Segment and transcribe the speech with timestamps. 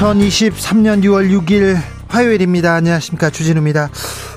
[0.00, 1.76] 2023년 6월 6일
[2.08, 2.72] 화요일입니다.
[2.72, 3.28] 안녕하십니까.
[3.28, 3.90] 주진우입니다.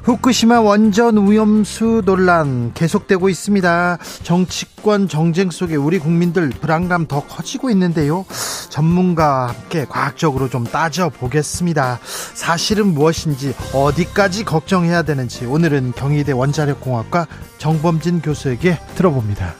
[0.03, 3.97] 후쿠시마 원전 오염수 논란 계속되고 있습니다.
[4.23, 8.25] 정치권 정쟁 속에 우리 국민들 불안감 더 커지고 있는데요.
[8.71, 11.99] 전문가와 함께 과학적으로 좀 따져보겠습니다.
[12.33, 19.55] 사실은 무엇인지 어디까지 걱정해야 되는지 오늘은 경희대 원자력공학과 정범진 교수에게 들어봅니다.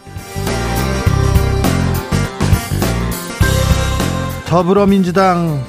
[4.48, 5.64] 더불어민주당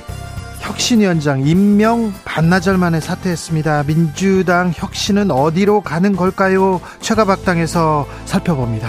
[0.64, 3.84] 혁신위원장 임명 반나절 만에 사퇴했습니다.
[3.84, 6.80] 민주당 혁신은 어디로 가는 걸까요?
[7.00, 8.88] 최가박당에서 살펴봅니다.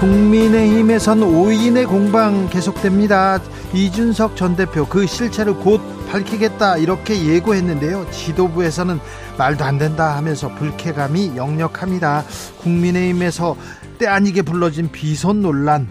[0.00, 3.40] 국민의힘에선 5인의 공방 계속됩니다.
[3.74, 8.10] 이준석 전 대표 그 실체를 곧 밝히겠다 이렇게 예고했는데요.
[8.10, 9.00] 지도부에서는
[9.36, 12.24] 말도 안 된다 하면서 불쾌감이 역력합니다.
[12.62, 13.56] 국민의힘에서
[13.98, 15.88] 때 아니게 불러진 비선 논란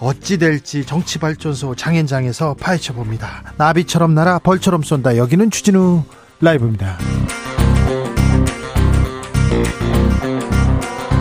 [0.00, 3.42] 어찌 될지 정치발전소 장현장에서 파헤쳐 봅니다.
[3.56, 5.16] 나비처럼 날아 벌처럼 쏜다.
[5.16, 6.04] 여기는 추진우
[6.40, 6.98] 라이브입니다.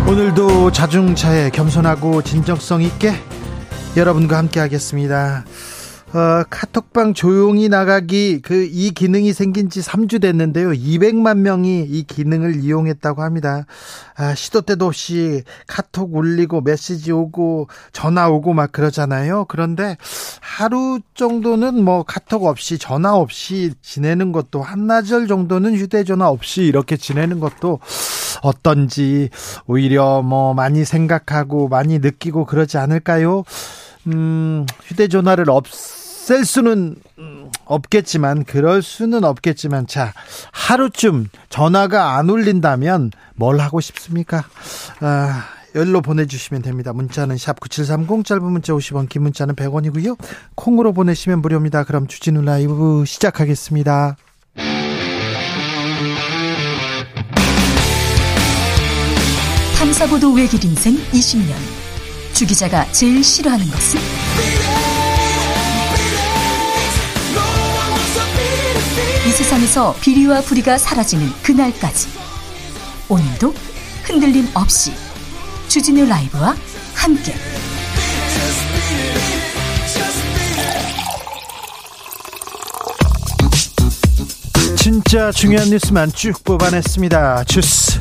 [0.08, 3.14] 오늘도 자중차에 겸손하고 진정성 있게
[3.98, 5.44] 여러분과 함께 하겠습니다.
[6.14, 10.70] 어, 카톡방 조용히 나가기 그 이 기능이 생긴 지 3주 됐는데요.
[10.70, 13.66] 200만 명이 이 기능을 이용했다고 합니다.
[14.16, 19.46] 아, 시도 때도 없이 카톡 울리고 메시지 오고 전화 오고 막 그러잖아요.
[19.48, 19.98] 그런데
[20.42, 27.40] 하루 정도는 뭐 카톡 없이 전화 없이 지내는 것도 한나절 정도는 휴대전화 없이 이렇게 지내는
[27.40, 27.80] 것도
[28.44, 29.30] 어떤지
[29.66, 33.44] 오히려 뭐 많이 생각하고 많이 느끼고 그러지 않을까요?
[34.08, 35.66] 음, 휴대전화를 없
[36.36, 40.14] 앨 수는 음, 없겠지만, 그럴 수는 없겠지만, 자,
[40.52, 44.44] 하루쯤 전화가 안 울린다면 뭘 하고 싶습니까?
[45.00, 45.46] 아,
[45.76, 46.94] 열로 보내주시면 됩니다.
[46.94, 50.18] 문자는 샵 9730, 짧은 문자 50원, 긴 문자는 100원이고요.
[50.56, 51.84] 콩으로 보내시면 무료입니다.
[51.84, 54.18] 그럼 주진우 라이브 시작하겠습니다.
[59.78, 61.54] 탐사보도 외길 인생 20년.
[62.34, 64.77] 주 기자가 제일 싫어하는 것은?
[69.38, 72.08] 세상에서 비리와 부리가 사라지는 그날까지.
[73.08, 73.54] 오늘도
[74.04, 74.92] 흔들림 없이
[75.68, 76.56] 주진우 라이브와
[76.96, 77.36] 함께.
[84.76, 87.44] 진짜 중요한 뉴스만 쭉 뽑아냈습니다.
[87.44, 88.00] 주스.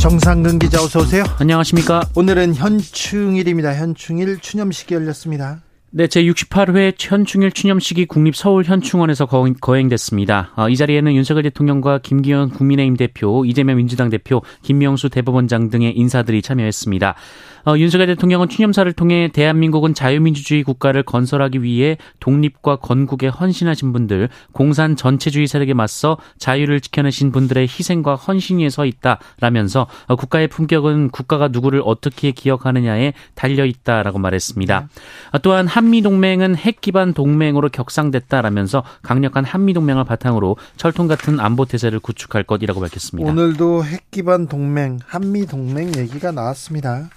[0.00, 1.24] 정상근 기자 어서 오세요.
[1.40, 2.08] 안녕하십니까.
[2.14, 3.74] 오늘은 현충일입니다.
[3.74, 5.60] 현충일 추념식이 열렸습니다.
[5.90, 10.52] 네, 제68회 현충일 추념식이 국립서울현충원에서 거행됐습니다.
[10.54, 16.42] 어, 이 자리에는 윤석열 대통령과 김기현 국민의힘 대표, 이재명 민주당 대표, 김명수 대법원장 등의 인사들이
[16.42, 17.14] 참여했습니다.
[17.66, 24.96] 어, 윤석열 대통령은 추념사를 통해 대한민국은 자유민주주의 국가를 건설하기 위해 독립과 건국에 헌신하신 분들, 공산
[24.96, 31.82] 전체주의 세력에 맞서 자유를 지켜내신 분들의 희생과 헌신이 서 있다라면서 어, 국가의 품격은 국가가 누구를
[31.84, 34.80] 어떻게 기억하느냐에 달려 있다라고 말했습니다.
[34.80, 34.86] 네.
[35.32, 41.64] 어, 또한 한미 동맹은 핵 기반 동맹으로 격상됐다라면서 강력한 한미 동맹을 바탕으로 철통 같은 안보
[41.64, 43.30] 태세를 구축할 것이라고 밝혔습니다.
[43.30, 47.08] 오늘도 핵 기반 동맹, 한미 동맹 얘기가 나왔습니다.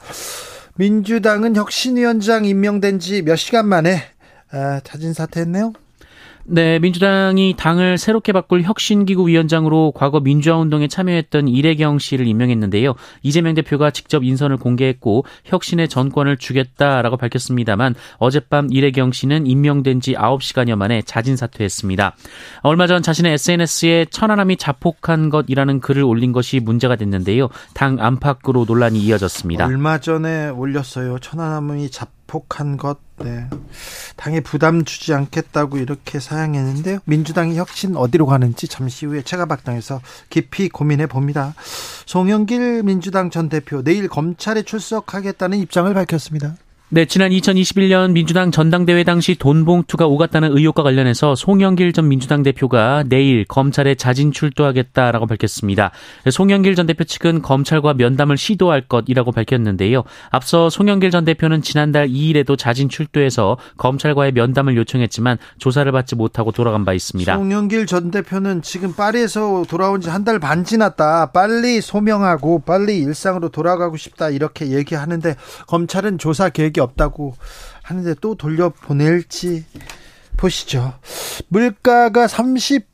[0.78, 4.04] 민주당은 혁신위원장 임명된 지 몇 시간 만에
[4.52, 5.74] 아, 자진 사퇴했네요.
[6.46, 12.96] 네, 민주당이 당을 새롭게 바꿀 혁신기구 위원장으로 과거 민주화 운동에 참여했던 이래경 씨를 임명했는데요.
[13.22, 20.76] 이재명 대표가 직접 인선을 공개했고 혁신의 전권을 주겠다라고 밝혔습니다만 어젯밤 이래경 씨는 임명된 지 9시간여
[20.76, 22.16] 만에 자진 사퇴했습니다.
[22.62, 27.50] 얼마 전 자신의 SNS에 천안함이 자폭한 것이라는 글을 올린 것이 문제가 됐는데요.
[27.74, 29.66] 당 안팎으로 논란이 이어졌습니다.
[29.66, 31.20] 얼마 전에 올렸어요.
[31.20, 33.46] 천안함이 자폭 극복한 것, 네.
[34.16, 37.00] 당에 부담 주지 않겠다고 이렇게 사양했는데요.
[37.04, 41.54] 민주당이 혁신 어디로 가는지 잠시 후에 체가박당에서 깊이 고민해 봅니다.
[42.06, 46.56] 송영길 민주당 전 대표 내일 검찰에 출석하겠다는 입장을 밝혔습니다.
[46.94, 53.06] 네, 지난 2021년 민주당 전당대회 당시 돈 봉투가 오갔다는 의혹과 관련해서 송영길 전 민주당 대표가
[53.08, 55.92] 내일 검찰에 자진 출두하겠다라고 밝혔습니다.
[56.30, 60.04] 송영길 전 대표 측은 검찰과 면담을 시도할 것이라고 밝혔는데요.
[60.32, 66.84] 앞서 송영길 전 대표는 지난달 2일에도 자진 출두해서 검찰과의 면담을 요청했지만 조사를 받지 못하고 돌아간
[66.84, 67.34] 바 있습니다.
[67.38, 71.32] 송영길 전 대표는 지금 파리에서 돌아온 지 한 달 반 지났다.
[71.32, 75.36] 빨리 소명하고 빨리 일상으로 돌아가고 싶다 이렇게 얘기하는데
[75.68, 77.36] 검찰은 조사 계획이 없다고
[77.84, 79.66] 하는데 또 돌려보낼지
[80.38, 80.94] 보시죠.
[81.48, 82.90] 물가가 30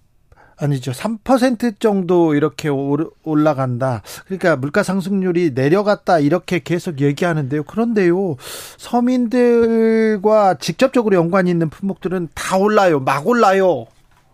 [0.59, 0.91] 아니죠.
[0.91, 4.01] 3% 정도 이렇게 올라간다.
[4.25, 6.17] 그러니까 물가 상승률이 내려갔다.
[6.19, 7.63] 이렇게 계속 얘기하는데요.
[7.63, 8.37] 그런데요.
[8.77, 12.99] 서민들과 직접적으로 연관이 있는 품목들은 다 올라요.
[12.99, 13.85] 막 올라요.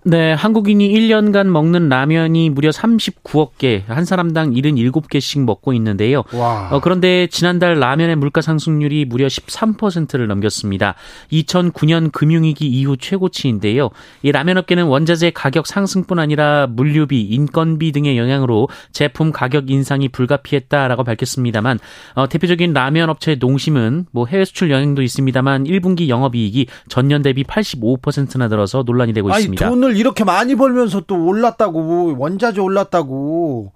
[0.06, 6.24] 네, 한국인이 1년간 먹는 라면이 무려 39억 개, 한 사람당 77개씩 먹고 있는데요.
[6.72, 10.96] 어, 그런데 지난달 라면의 물가 상승률이 무려 13%를 넘겼습니다.
[11.32, 13.92] 2009년 금융위기 이후 최고치인데요.
[14.24, 21.06] 이 라면 업계는 원자재 가격 상승뿐 아니라 물류비, 인건비 등의 영향으로 제품 가격 인상이 불가피했다라고
[21.06, 21.80] 밝혔습니다만
[22.16, 28.50] 어, 대표적인 라면 업체 농심은 뭐 해외 수출 영향도 있습니다만 1분기 영업이익이 전년 대비 85%나
[28.50, 29.66] 늘어서 논란이 되고 있습니다.
[29.66, 33.72] 아니, 돈을 이렇게 많이 벌면서 또 올랐다고 원자재 올랐다고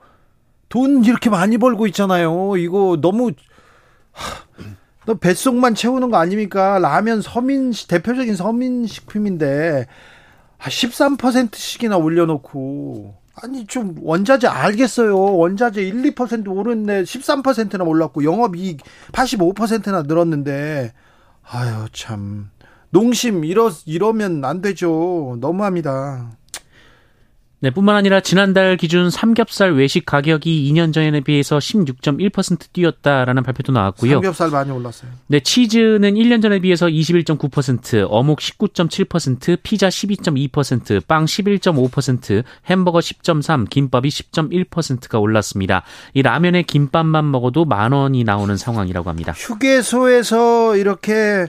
[0.69, 2.58] 돈 이렇게 많이 벌고 있잖아요.
[2.58, 3.31] 이거 너무
[5.06, 6.80] 너 뱃속만 채우는 거 아닙니까?
[6.80, 9.88] 라면 서민 대표적인 서민 식품인데
[10.60, 15.16] 13%씩이나 올려놓고 아니 좀 원자재 알겠어요.
[15.16, 18.81] 원자재 1, 2% 오르는데 13%나 올랐고 영업이익
[19.12, 20.92] 85%나 늘었는데
[21.50, 22.50] 아유 참
[22.89, 25.38] 농심 이러 이러면 안 되죠.
[25.39, 26.31] 너무합니다.
[27.60, 34.12] 네, 뿐만 아니라 지난달 기준 삼겹살 외식 가격이 2년 전에 비해서 16.1% 뛰었다라는 발표도 나왔고요.
[34.12, 35.10] 삼겹살 많이 올랐어요.
[35.25, 44.07] 네, 치즈는 1년 전에 비해서 21.9%, 어묵 19.7%, 피자 12.2%, 빵 11.5%, 햄버거 10.3, 김밥이
[44.07, 45.81] 10.1%가 올랐습니다.
[46.13, 49.33] 이 라면에 김밥만 먹어도 만 원이 나오는 상황이라고 합니다.
[49.36, 51.48] 휴게소에서 이렇게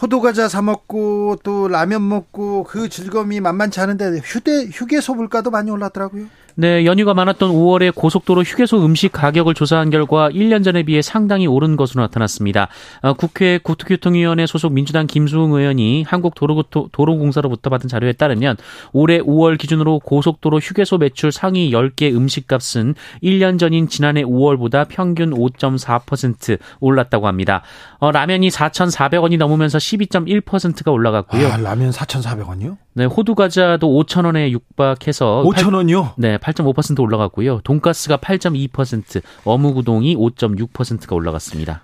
[0.00, 6.26] 호두과자 사 먹고 또 라면 먹고 그 즐거움이 만만치 않은데 휴대 휴게소 물가도 많이 올랐더라고요.
[6.56, 11.74] 네, 연휴가 많았던 5월에 고속도로 휴게소 음식 가격을 조사한 결과 1년 전에 비해 상당히 오른
[11.74, 12.68] 것으로 나타났습니다.
[13.02, 18.56] 어, 국회 국토교통위원회 소속 민주당 김수웅 의원이 한국도로공사로부터 받은 자료에 따르면
[18.92, 26.58] 올해 5월 기준으로 고속도로 휴게소 매출 상위 10개 음식값은 1년 전인 지난해 5월보다 평균 5.4%
[26.78, 27.62] 올랐다고 합니다.
[27.98, 31.48] 어, 라면이 4,400원이 넘으면서 12.1%가 올라갔고요.
[31.48, 32.76] 아, 라면 4,400원이요?
[32.96, 36.12] 네, 호두 과자도 5천 원에 육박해서 5천 원이요?
[36.16, 37.60] 네, 8.5% 올라갔고요.
[37.64, 41.82] 돈가스가 8.2%, 어묵 우동이 5.6%가 올라갔습니다.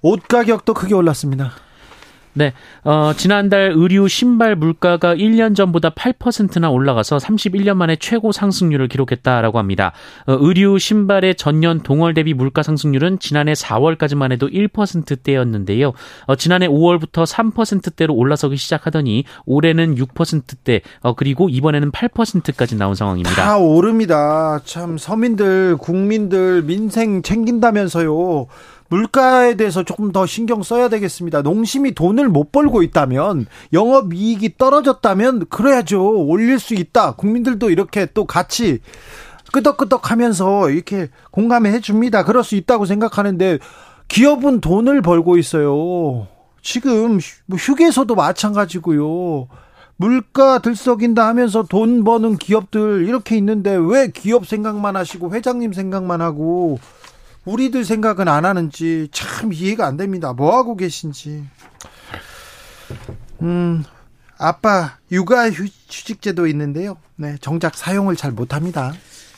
[0.00, 1.52] 옷 가격도 크게 올랐습니다.
[2.34, 2.52] 네,
[2.82, 9.92] 어, 지난달 의류 신발 물가가 1년 전보다 8%나 올라가서 31년 만에 최고 상승률을 기록했다라고 합니다.
[10.26, 15.92] 어, 의류 신발의 전년 동월 대비 물가 상승률은 지난해 4월까지만 해도 1%대였는데요.
[16.26, 23.44] 어, 지난해 5월부터 3%대로 올라서기 시작하더니 올해는 6%대, 어, 그리고 이번에는 8%까지 나온 상황입니다.
[23.44, 24.60] 다 오릅니다.
[24.64, 28.48] 참 서민들, 국민들 민생 챙긴다면서요.
[28.94, 31.42] 물가에 대해서 조금 더 신경 써야 되겠습니다.
[31.42, 36.24] 농심이 돈을 못 벌고 있다면 영업 이익이 떨어졌다면 그래야죠.
[36.26, 37.16] 올릴 수 있다.
[37.16, 38.78] 국민들도 이렇게 또 같이
[39.52, 42.24] 끄덕끄덕 하면서 이렇게 공감해 줍니다.
[42.24, 43.58] 그럴 수 있다고 생각하는데
[44.06, 46.28] 기업은 돈을 벌고 있어요.
[46.62, 49.48] 지금 뭐 휴게소도 마찬가지고요.
[49.96, 56.78] 물가 들썩인다 하면서 돈 버는 기업들 이렇게 있는데 왜 기업 생각만 하시고 회장님 생각만 하고
[57.44, 60.32] 우리들 생각은 안 하는지 참 이해가 안 됩니다.
[60.32, 61.44] 뭐 하고 계신지.
[63.42, 63.84] 음,
[64.38, 66.96] 아빠 육아 휴직제도 있는데요.
[67.16, 68.92] 네, 정작 사용을 잘 못합니다.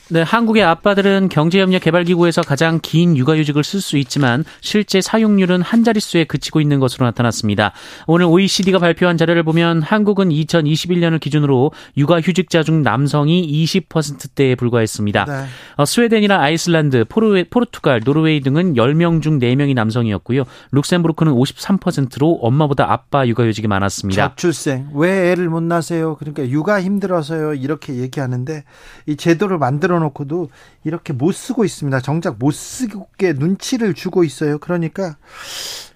[0.08, 6.60] 네, 한국의 아빠들은 경제협력개발기구에서 가장 긴 육아휴직을 쓸 수 있지만 실제 사용률은 한 자릿수에 그치고
[6.60, 7.72] 있는 것으로 나타났습니다.
[8.06, 15.24] 오늘 OECD가 발표한 자료를 보면 한국은 2021년을 기준으로 육아휴직자 중 남성이 20%대에 불과했습니다.
[15.24, 15.44] 네.
[15.74, 20.44] 어, 스웨덴이나 아이슬란드, 포르, 포르투갈, 노르웨이 등은 10명 중 4명이 남성이었고요.
[20.70, 24.28] 룩셈부르크는 53%로 엄마보다 아빠 육아휴직이 많았습니다.
[24.28, 26.14] 저출생, 왜 애를 못 낳으세요?
[26.14, 27.54] 그러니까 육아 힘들어서요.
[27.54, 28.62] 이렇게 얘기하는데
[29.06, 30.50] 이 제도를 만들어 놓고도
[30.84, 32.00] 이렇게 못 쓰고 있습니다.
[32.00, 34.58] 정작 못 쓰게 눈치를 주고 있어요.
[34.58, 35.16] 그러니까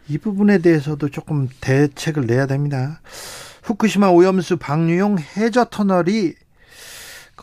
[0.08, 3.00] 이 부분에 대해서도 조금 대책을 내야 됩니다.
[3.62, 6.34] 후쿠시마 오염수 방류용 해저 터널이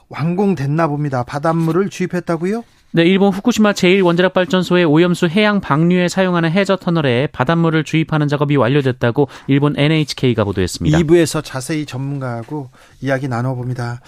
[0.10, 1.24] 완공됐나 봅니다.
[1.24, 2.64] 바닷물을 주입했다고요?
[2.92, 9.78] 네, 일본 후쿠시마 제1원자력발전소의 오염수 해양 방류에 사용하는 해저 터널에 바닷물을 주입하는 작업이 완료됐다고 일본
[9.78, 10.98] NHK가 보도했습니다.
[11.00, 12.70] 2부에서 자세히 전문가하고
[13.02, 14.02] 이야기 나눠봅니다.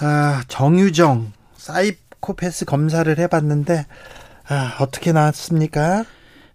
[0.00, 1.32] 아, 정유정
[1.68, 3.84] 사이코패스 검사를 해봤는데
[4.48, 6.04] 아, 어떻게 나왔습니까?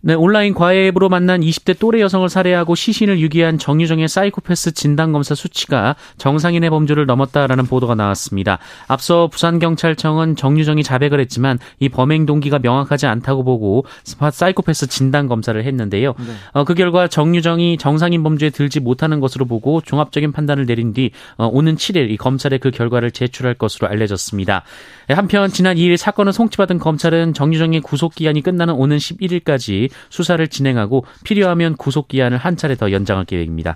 [0.05, 5.95] 네, 온라인 과외 앱으로 만난 20대 또래 여성을 살해하고 시신을 유기한 정유정의 사이코패스 진단검사 수치가
[6.17, 8.59] 정상인의 범주를 넘었다라는 보도가 나왔습니다.
[8.89, 16.15] 앞서 부산경찰청은 정유정이 자백을 했지만 이 범행 동기가 명확하지 않다고 보고 사이코패스 진단검사를 했는데요.
[16.19, 16.25] 네.
[16.51, 21.47] 어, 그 결과 정유정이 정상인 범주에 들지 못하는 것으로 보고 종합적인 판단을 내린 뒤 어,
[21.47, 24.63] 오는 7일 이 검찰에 그 결과를 제출할 것으로 알려졌습니다.
[25.07, 32.07] 한편 지난 2일 사건을 송치받은 검찰은 정유정의 구속기한이 끝나는 오는 11일까지 수사를 진행하고 필요하면 구속
[32.07, 33.75] 기한을 한 차례 더 연장할 계획입니다.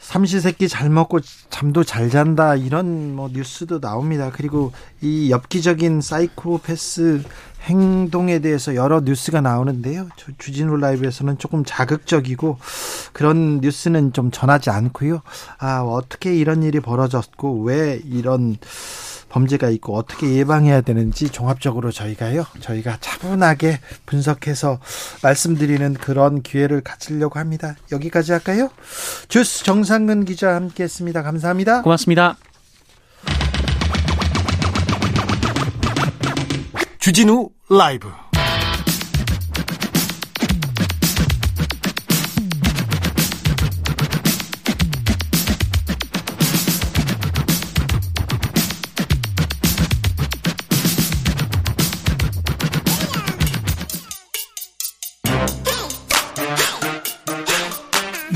[0.00, 4.32] 삼시세끼 잘 먹고 잠도 잘 잔다 이런 뭐 뉴스도 나옵니다.
[4.34, 7.22] 그리고 이 엽기적인 사이코패스
[7.62, 10.08] 행동에 대해서 여러 뉴스가 나오는데요.
[10.38, 12.58] 주진우 라이브에서는 조금 자극적이고
[13.12, 15.20] 그런 뉴스는 좀 전하지 않고요.
[15.58, 18.56] 아 어떻게 이런 일이 벌어졌고 왜 이런
[19.30, 24.80] 범죄가 있고 어떻게 예방해야 되는지 종합적으로 저희가요, 저희가 차분하게 분석해서
[25.22, 27.76] 말씀드리는 그런 기회를 가지려고 합니다.
[27.92, 28.70] 여기까지 할까요?
[29.28, 31.22] 주스 정상근 기자 함께 했습니다.
[31.22, 31.82] 감사합니다.
[31.82, 32.36] 고맙습니다.
[36.98, 38.08] 주진우 라이브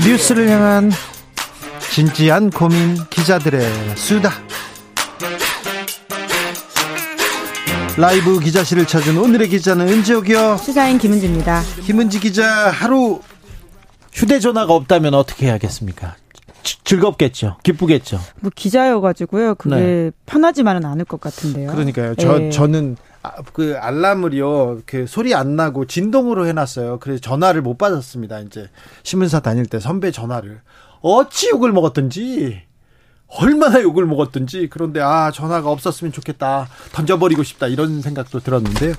[0.05, 0.91] 뉴스를 향한
[1.91, 4.31] 진지한 고민 기자들의 수다.
[7.97, 10.57] 라이브 기자실을 찾은 오늘의 기자는 은지옥이요.
[10.63, 11.63] 시사인 김은지입니다.
[11.85, 13.21] 김은지 기자 하루
[14.13, 16.15] 휴대전화가 없다면 어떻게 해야겠습니까?
[16.65, 17.57] 즐겁겠죠.
[17.63, 18.19] 기쁘겠죠.
[18.41, 19.55] 뭐 기자여가지고요.
[19.55, 20.11] 그게 네.
[20.25, 21.71] 편하지만은 않을 것 같은데요.
[21.71, 22.15] 그러니까요.
[22.15, 22.49] 저 네.
[22.49, 26.99] 저는 아, 그 알람을요, 그 소리 안 나고 진동으로 해놨어요.
[26.99, 28.39] 그래서 전화를 못 받았습니다.
[28.41, 28.69] 이제
[29.03, 30.61] 신문사 다닐 때 선배 전화를
[31.01, 32.63] 어찌 욕을 먹었던지
[33.27, 38.93] 얼마나 욕을 먹었든지 그런데 아 전화가 없었으면 좋겠다 던져버리고 싶다 이런 생각도 들었는데요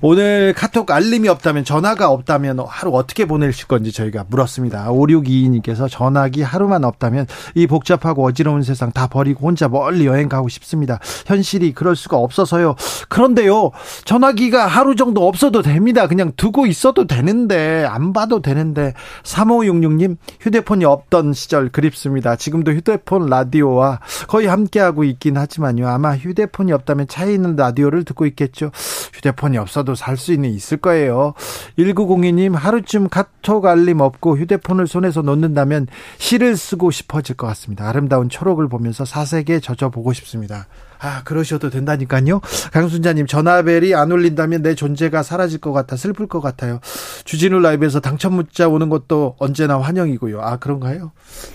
[0.00, 4.88] 오늘 카톡 알림이 없다면 전화가 없다면 하루 어떻게 보내실 건지 저희가 물었습니다.
[4.90, 10.98] 5622님께서 전화기 하루만 없다면 이 복잡하고 어지러운 세상 다 버리고 혼자 멀리 여행 가고 싶습니다.
[11.26, 12.76] 현실이 그럴 수가 없어서요.
[13.08, 13.70] 그런데요
[14.04, 16.06] 전화기가 하루 정도 없어도 됩니다.
[16.06, 22.36] 그냥 두고 있어도 되는데 안 봐도 되는데 3566님 휴대폰이 없던 시절 그립습니다.
[22.36, 25.88] 지금도 휴대폰 라디오 라디오와 거의 함께하고 있긴 하지만요.
[25.88, 28.70] 아마 휴대폰이 없다면 차에 있는 라디오를 듣고 있겠죠.
[29.14, 31.34] 휴대폰이 없어도 살 수는 있을 거예요.
[31.78, 35.86] 1902님 하루쯤 카톡 알림 없고 휴대폰을 손에서 놓는다면
[36.18, 37.88] 시를 쓰고 싶어질 것 같습니다.
[37.88, 40.66] 아름다운 초록을 보면서 사색에 젖어보고 싶습니다.
[40.98, 42.40] 아, 그러셔도 된다니까요.
[42.72, 46.80] 강순자님, 전화벨이 안 울린다면 내 존재가 사라질 것 같아 슬플 것 같아요.
[47.24, 50.40] 주진우 라이브에서 당첨 문자 오는 것도 언제나 환영이고요.
[50.40, 51.12] 아, 그런가요?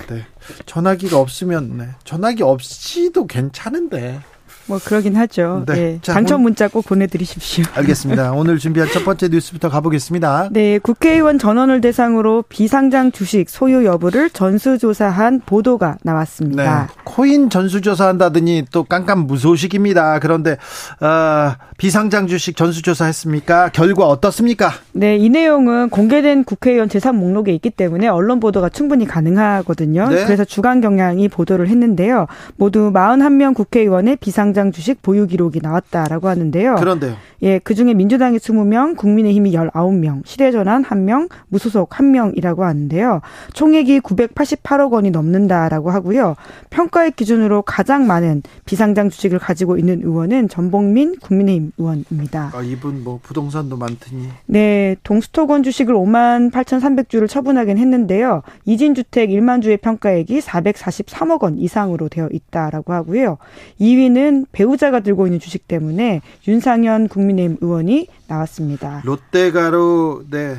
[0.09, 0.25] 네.
[0.65, 1.89] 전화기가 없으면, 네.
[2.03, 4.19] 전화기 없이도 괜찮은데.
[4.65, 5.63] 뭐 그러긴 하죠.
[5.67, 5.73] 네.
[5.73, 5.99] 네.
[6.01, 7.65] 자, 당첨 문자 꼭 보내드리십시오.
[7.75, 8.31] 알겠습니다.
[8.33, 10.49] 오늘 준비한 첫 번째 뉴스부터 가보겠습니다.
[10.51, 16.87] 네, 국회의원 전원을 대상으로 비상장 주식 소유 여부를 전수조사한 보도가 나왔습니다.
[16.87, 16.93] 네.
[17.03, 20.19] 코인 전수조사한다더니 또 깜깜 무소식입니다.
[20.19, 20.57] 그런데
[20.99, 23.69] 어, 비상장 주식 전수조사했습니까?
[23.69, 24.71] 결과 어떻습니까?
[24.93, 30.09] 네, 이 내용은 공개된 국회의원 재산 목록에 있기 때문에 언론 보도가 충분히 가능하거든요.
[30.09, 30.25] 네.
[30.25, 32.27] 그래서 주간 경향이 보도를 했는데요.
[32.57, 36.75] 모두 41명 국회의원의 비상 장 공장 주식 보유 기록이 나왔다라고 하는데요.
[36.75, 37.15] 그런데요.
[37.41, 43.21] 예, 그중에 민주당이 20명, 국민의힘이 19명, 시대전환 1명, 무소속 1명이라고 하는데요.
[43.53, 46.35] 총액이 988억 원이 넘는다라고 하고요.
[46.69, 52.51] 평가액 기준으로 가장 많은 비상장 주식을 가지고 있는 의원은 전봉민 국민의힘 의원입니다.
[52.53, 54.27] 아, 이분 뭐 부동산도 많더니.
[54.45, 58.43] 네, 동수토건 주식을 5만 8,300주를 처분하긴 했는데요.
[58.65, 63.37] 이진 주택 1만 주의 평가액이 443억 원 이상으로 되어 있다라고 하고요.
[63.79, 69.01] 2위는 배우자가 들고 있는 주식 때문에 윤상현 국민의힘 의원이 나왔습니다.
[69.05, 70.55] 롯데가루 네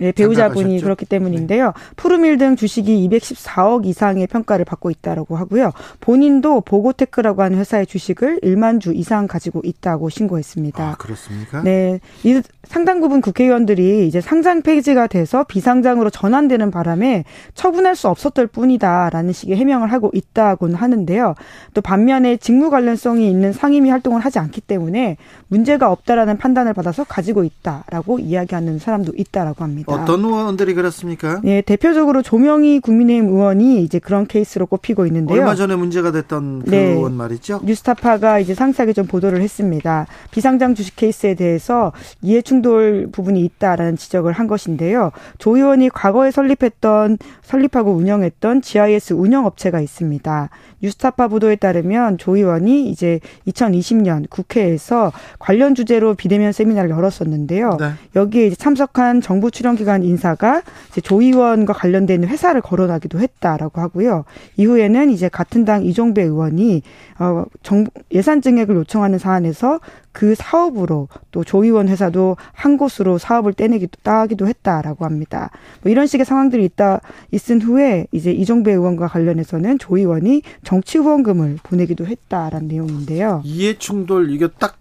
[0.00, 0.84] 네, 배우자분이 장가가셨죠?
[0.84, 1.72] 그렇기 때문인데요.
[1.96, 5.72] 푸르밀 등 주식이 214억 이상의 평가를 받고 있다라고 하고요.
[6.00, 10.82] 본인도 보고테크라고 하는 회사의 주식을 1만 주 이상 가지고 있다고 신고했습니다.
[10.82, 11.62] 아, 그렇습니까?
[11.62, 18.46] 네, 이 상당 부분 국회의원들이 이제 상장 폐지가 돼서 비상장으로 전환되는 바람에 처분할 수 없었을
[18.46, 21.34] 뿐이다라는 식의 해명을 하고 있다고는 하는데요.
[21.74, 25.16] 또 반면에 직무 관련성이 있는 상임위 활동을 하지 않기 때문에
[25.48, 29.89] 문제가 없다라는 판단을 받아서 가지고 있다라고 이야기하는 사람도 있다라고 합니다.
[29.90, 31.40] 어떤 의원들이 그렇습니까?
[31.44, 35.38] 예, 대표적으로 조명희 국민의힘 의원이 이제 그런 케이스로 꼽히고 있는데요.
[35.38, 36.92] 얼마 전에 문제가 됐던 그 네.
[36.92, 37.60] 의원 말이죠.
[37.64, 40.06] 뉴스타파가 이제 상세하게 좀 보도를 했습니다.
[40.30, 41.92] 비상장 주식 케이스에 대해서
[42.22, 45.12] 이해 충돌 부분이 있다라는 지적을 한 것인데요.
[45.38, 50.50] 조 의원이 과거에 설립했던 설립하고 운영했던 GIS 운영 업체가 있습니다.
[50.82, 57.76] 뉴스타파 보도에 따르면 조 의원이 이제 2020년 국회에서 관련 주제로 비대면 세미나를 열었었는데요.
[57.78, 57.92] 네.
[58.16, 60.60] 여기에 참석한 정부 출연 기관 인사가
[60.90, 64.24] 이제 조 의원과 관련된 회사를 거론하기도 했다라고 하고요.
[64.58, 66.82] 이후에는 이제 같은 당 이종배 의원이
[67.18, 69.80] 어, 정, 예산 증액을 요청하는 사안에서
[70.12, 75.50] 그 사업으로 또 조 의원 회사도 한 곳으로 사업을 떼내기도 따기도 했다라고 합니다.
[75.82, 81.58] 뭐 이런 식의 상황들이 있다 있은 후에 이제 이종배 의원과 관련해서는 조 의원이 정치 후원금을
[81.62, 83.40] 보내기도 했다라는 내용인데요.
[83.44, 84.76] 이해 충돌 이게 딱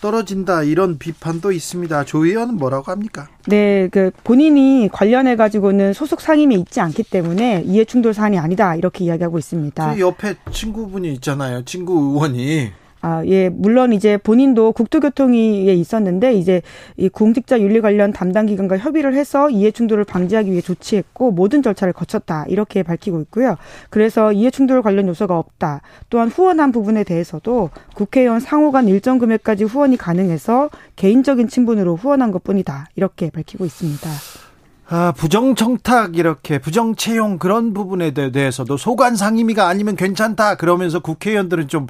[0.00, 2.04] 떨어진다 이런 비판도 있습니다.
[2.04, 3.28] 조 의원은 뭐라고 합니까?
[3.46, 9.04] 네, 그 본인이 관련해 가지고는 소속 상임에 있지 않기 때문에 이해 충돌 사안이 아니다 이렇게
[9.04, 9.94] 이야기하고 있습니다.
[9.94, 11.64] 그 옆에 친구분이 있잖아요.
[11.64, 12.72] 친구 의원이
[13.08, 16.60] 아, 예, 물론 이제 본인도 국토교통위에 있었는데 이제
[16.96, 21.92] 이 공직자 윤리 관련 담당 기관과 협의를 해서 이해 충돌을 방지하기 위해 조치했고 모든 절차를
[21.92, 23.58] 거쳤다 이렇게 밝히고 있고요.
[23.90, 25.82] 그래서 이해 충돌 관련 요소가 없다.
[26.10, 32.88] 또한 후원한 부분에 대해서도 국회의원 상호 간 일정 금액까지 후원이 가능해서 개인적인 친분으로 후원한 것뿐이다
[32.96, 34.45] 이렇게 밝히고 있습니다.
[34.88, 41.88] 아, 부정청탁 이렇게 부정채용 그런 부분에 대- 대해서도 소관 상임위가 아니면 괜찮다 그러면서 국회의원들은 좀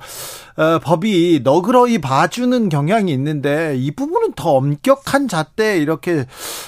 [0.57, 6.25] 어, 법이 너그러이 봐주는 경향이 있는데 이 부분은 더 엄격한 잣대 이렇게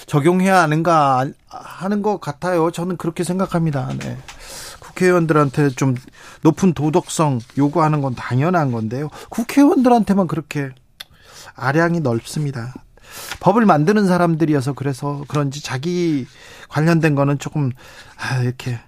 [0.07, 2.71] 적용해야 하는가 하는 것 같아요.
[2.71, 3.89] 저는 그렇게 생각합니다.
[3.99, 4.19] 네.
[4.81, 5.95] 국회의원들한테 좀
[6.43, 9.09] 높은 도덕성 요구하는 건 당연한 건데요.
[9.31, 10.69] 국회의원들한테만 그렇게
[11.55, 12.75] 아량이 넓습니다.
[13.41, 16.27] 법을 만드는 사람들이어서 그래서 그런지 자기
[16.69, 17.71] 관련된 거는 조금
[18.17, 18.79] 아, 이렇게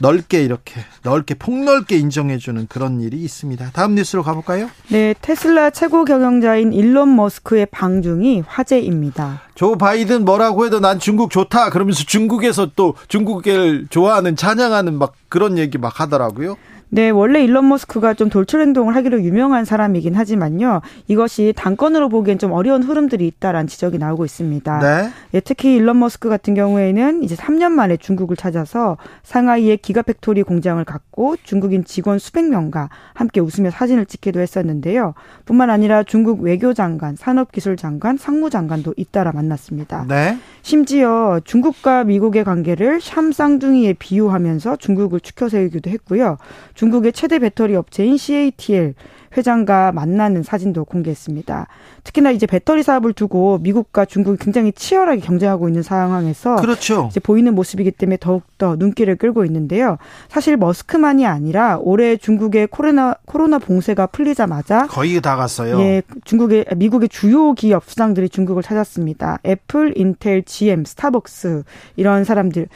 [0.00, 3.70] 넓게 이렇게 넓게 폭넓게 인정해주는 그런 일이 있습니다.
[3.72, 4.68] 다음 뉴스로 가볼까요?
[4.88, 9.42] 네, 테슬라 최고 경영자인 일론 머스크의 방중이 화제입니다.
[9.54, 15.56] 조 바이든 뭐라고 해도 난 중국 좋다 그러면서 중국에서 또 중국을 좋아하는 찬양하는 막 그런
[15.58, 16.56] 얘기 막 하더라고요.
[16.88, 20.82] 네, 원래 일론 머스크가 좀 돌출 행동을 하기로 유명한 사람이긴 하지만요.
[21.08, 24.78] 이것이 당권으로 보기엔 좀 어려운 흐름들이 있다라는 지적이 나오고 있습니다.
[24.78, 25.10] 네.
[25.34, 31.36] 예, 특히 일론 머스크 같은 경우에는 이제 3년 만에 중국을 찾아서 상하이에 기가팩토리 공장을 갖고
[31.42, 35.14] 중국인 직원 수백 명과 함께 웃으며 사진을 찍기도 했었는데요.
[35.44, 40.06] 뿐만 아니라 중국 외교장관, 산업기술장관, 상무장관도 잇따라 만났습니다.
[40.08, 40.38] 네.
[40.62, 46.38] 심지어 중국과 미국의 관계를 샴 쌍둥이에 비유하면서 중국을 추켜 세우기도 했고요.
[46.76, 48.94] 중국의 최대 배터리 업체인 CATL
[49.36, 51.66] 회장과 만나는 사진도 공개했습니다.
[52.04, 57.08] 특히나 이제 배터리 사업을 두고 미국과 중국이 굉장히 치열하게 경쟁하고 있는 상황에서 그렇죠.
[57.10, 59.98] 이제 보이는 모습이기 때문에 더욱 더 눈길을 끌고 있는데요.
[60.28, 65.78] 사실 머스크만이 아니라 올해 중국의 코로나 코로나 봉쇄가 풀리자마자 거의 다 갔어요.
[65.80, 69.38] 예, 중국의 미국의 주요 기업 수장들이 중국을 찾았습니다.
[69.44, 71.64] 애플, 인텔, GM, 스타벅스
[71.96, 72.66] 이런 사람들의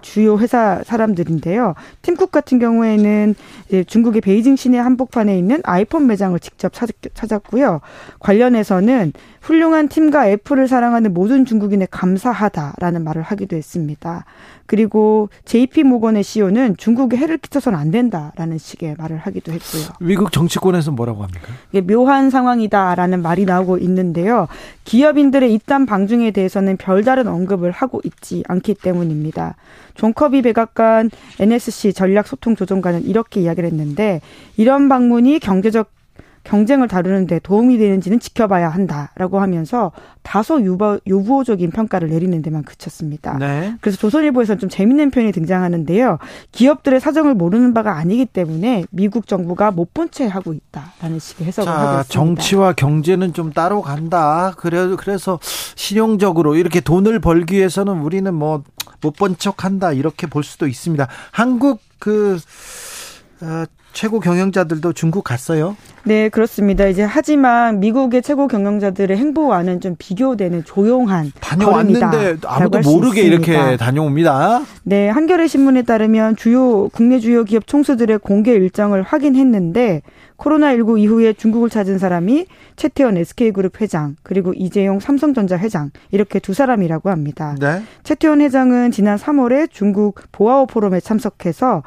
[0.00, 1.74] 주요 회사 사람들인데요.
[2.02, 3.34] 팀쿡 같은 경우에는
[3.86, 7.80] 중국의 베이징 시내 한복판에 있는 아이폰 매장을 직접 찾, 찾았고요.
[8.20, 14.24] 관련해서는 훌륭한 팀과 애플을 사랑하는 모든 중국인에 감사하다라는 말을 하기도 했습니다.
[14.68, 19.84] 그리고 JP 모건의 CEO는 중국에 해를 끼쳐서는 안 된다라는 식의 말을 하기도 했고요.
[19.98, 21.48] 미국 정치권에서 뭐라고 합니까?
[21.72, 24.46] 이게 묘한 상황이다라는 말이 나오고 있는데요.
[24.84, 29.56] 기업인들의 잇단 방중에 대해서는 별다른 언급을 하고 있지 않기 때문입니다.
[29.94, 34.20] 존 커비 백악관 NSC 전략 소통 조정관은 이렇게 이야기를 했는데
[34.58, 35.90] 이런 방문이 경제적
[36.48, 43.36] 경쟁을 다루는데 도움이 되는지는 지켜봐야 한다라고 하면서 다소 유보, 유보적인 평가를 내리는 데만 그쳤습니다.
[43.38, 43.74] 네.
[43.82, 46.18] 그래서 조선일보에서는 좀 재밌는 표현이 등장하는데요.
[46.52, 51.70] 기업들의 사정을 모르는 바가 아니기 때문에 미국 정부가 못 본 체 하고 있다라는 식의 해석을
[51.70, 52.08] 하고 자, 있습니다.
[52.12, 54.54] 정치와 경제는 좀 따로 간다.
[54.56, 58.62] 그래, 그래서 실용적으로 이렇게 돈을 벌기 위해서는 우리는 뭐
[59.00, 59.92] 못 본 척 한다.
[59.92, 61.06] 이렇게 볼 수도 있습니다.
[61.30, 62.38] 한국 그,
[63.40, 65.76] 어, 최고 경영자들도 중국 갔어요.
[66.04, 66.86] 네, 그렇습니다.
[66.86, 74.62] 이제 하지만 미국의 최고 경영자들의 행보와는 좀 비교되는 조용한 다녀왔는데 아무도 모르게 이렇게 다녀옵니다.
[74.84, 80.02] 네, 한겨레 신문에 따르면 주요 국내 주요 기업 총수들의 공개 일정을 확인했는데
[80.38, 82.46] 코로나19 이후에 중국을 찾은 사람이
[82.76, 87.56] 최태원 SK그룹 회장 그리고 이재용 삼성전자 회장 이렇게 두 사람이라고 합니다.
[87.58, 87.82] 네.
[88.04, 91.82] 최태원 회장은 지난 3월에 중국 보아오 포럼에 참석해서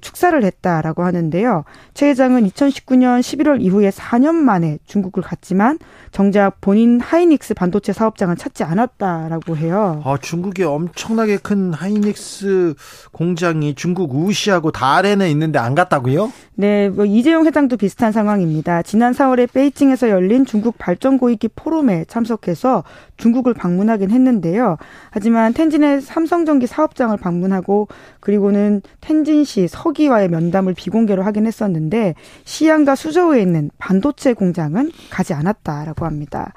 [0.00, 1.64] 축사를 했다라고 하는데요.
[1.94, 5.78] 최 회장은 2019년 11월 이후에 4년 만에 중국을 갔지만
[6.12, 10.02] 정작 본인 하이닉스 반도체 사업장은 찾지 않았다라고 해요.
[10.04, 12.74] 아, 중국에 엄청나게 큰 하이닉스
[13.12, 16.30] 공장이 중국 우시하고 다롄에 있는데 안 갔다고요?
[16.56, 18.82] 네, 뭐 이재용 회장도 비슷한 상황입니다.
[18.82, 22.84] 지난 4월에 베이징에서 열린 중국 발전 고위기 포럼에 참석해서
[23.16, 24.76] 중국을 방문하긴 했는데요.
[25.10, 27.88] 하지만 텐진의 삼성전기 사업장을 방문하고
[28.20, 32.14] 그리고는 텐진시 서기와의 면담을 비공개로 하긴 했었는데
[32.44, 36.52] 시안과 수저우에 있는 반도체 공장은 가지 않았다라고 합니다.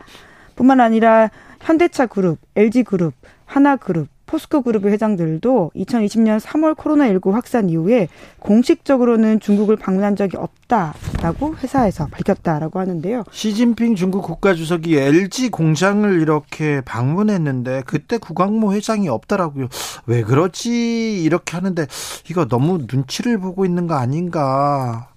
[0.55, 1.31] 뿐만 아니라
[1.61, 3.13] 현대차 그룹, LG 그룹,
[3.45, 8.07] 하나 그룹, 포스코 그룹의 회장들도 2020년 3월 코로나19 확산 이후에
[8.39, 13.23] 공식적으로는 중국을 방문한 적이 없다라고 회사에서 밝혔다라고 하는데요.
[13.31, 19.69] 시진핑 중국 국가주석이 LG 공장을 이렇게 방문했는데 그때 구광모 회장이 없더라고요.
[20.05, 21.23] 왜 그러지?
[21.23, 21.87] 이렇게 하는데
[22.29, 25.09] 이거 너무 눈치를 보고 있는 거 아닌가?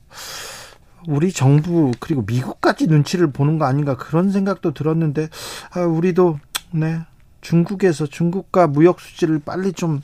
[1.09, 5.29] 우리 정부 그리고 미국까지 눈치를 보는 거 아닌가 그런 생각도 들었는데
[5.75, 6.39] 아, 우리도
[6.73, 7.01] 네
[7.41, 10.03] 중국에서 중국과 무역 수지를 빨리 좀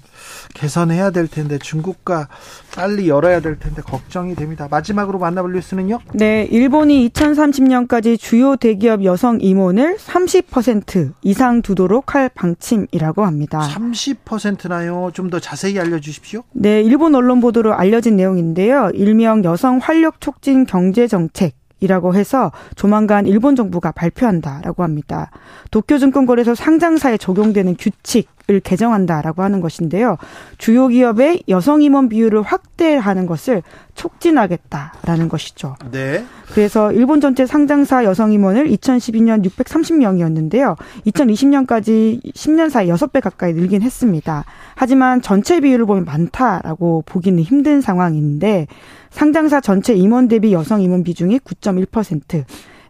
[0.55, 2.29] 개선해야 될 텐데 중국과
[2.75, 4.69] 빨리 열어야 될 텐데 걱정이 됩니다.
[4.71, 6.01] 마지막으로 만나볼 뉴스는요?
[6.15, 13.61] 네, 일본이 2030년까지 주요 대기업 여성 임원을 30% 이상 두도록 할 방침이라고 합니다.
[13.61, 15.11] 30%나요?
[15.13, 16.45] 좀 더 자세히 알려주십시오.
[16.53, 18.91] 네, 일본 언론 보도로 알려진 내용인데요.
[18.95, 25.31] 일명 여성 활력 촉진 경제 정책 이라고 해서 조만간 일본 정부가 발표한다라고 합니다.
[25.71, 30.17] 도쿄증권거래소 상장사에 적용되는 규칙을 개정한다라고 하는 것인데요.
[30.57, 33.63] 주요 기업의 여성 임원 비율을 확대하는 것을
[33.95, 35.75] 촉진하겠다라는 것이죠.
[35.91, 36.25] 네.
[36.53, 40.77] 그래서 일본 전체 상장사 여성 임원을 2012년 630명이었는데요.
[41.07, 44.45] 2020년까지 10년 사이 6배 가까이 늘긴 했습니다.
[44.75, 48.67] 하지만 전체 비율을 보면 많다라고 보기는 힘든 상황인데
[49.17, 52.45] 상장사 전체 임원 대비 여성 임원 비중이 9.1%.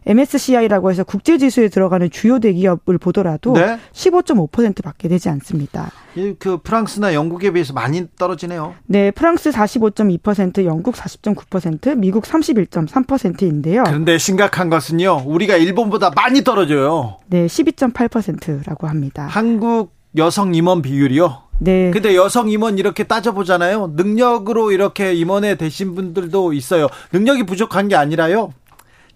[0.05, 3.79] MSCI라고 해서 국제 지수에 들어가는 주요 대기업을 보더라도 네?
[3.93, 5.89] 15.5%밖에 되지 않습니다.
[6.37, 8.75] 그 프랑스나 영국에 비해서 많이 떨어지네요.
[8.87, 13.83] 네, 프랑스 45.2%, 영국 40.9%, 미국 31.3%인데요.
[13.85, 15.23] 그런데 심각한 것은요.
[15.25, 17.19] 우리가 일본보다 많이 떨어져요.
[17.27, 19.27] 네, 12.8%라고 합니다.
[19.29, 21.46] 한국 여성 임원 비율이요?
[21.59, 21.91] 네.
[21.91, 23.93] 근데 여성 임원 이렇게 따져보잖아요.
[23.95, 26.87] 능력으로 이렇게 임원에 되신 분들도 있어요.
[27.11, 28.53] 능력이 부족한 게 아니라요.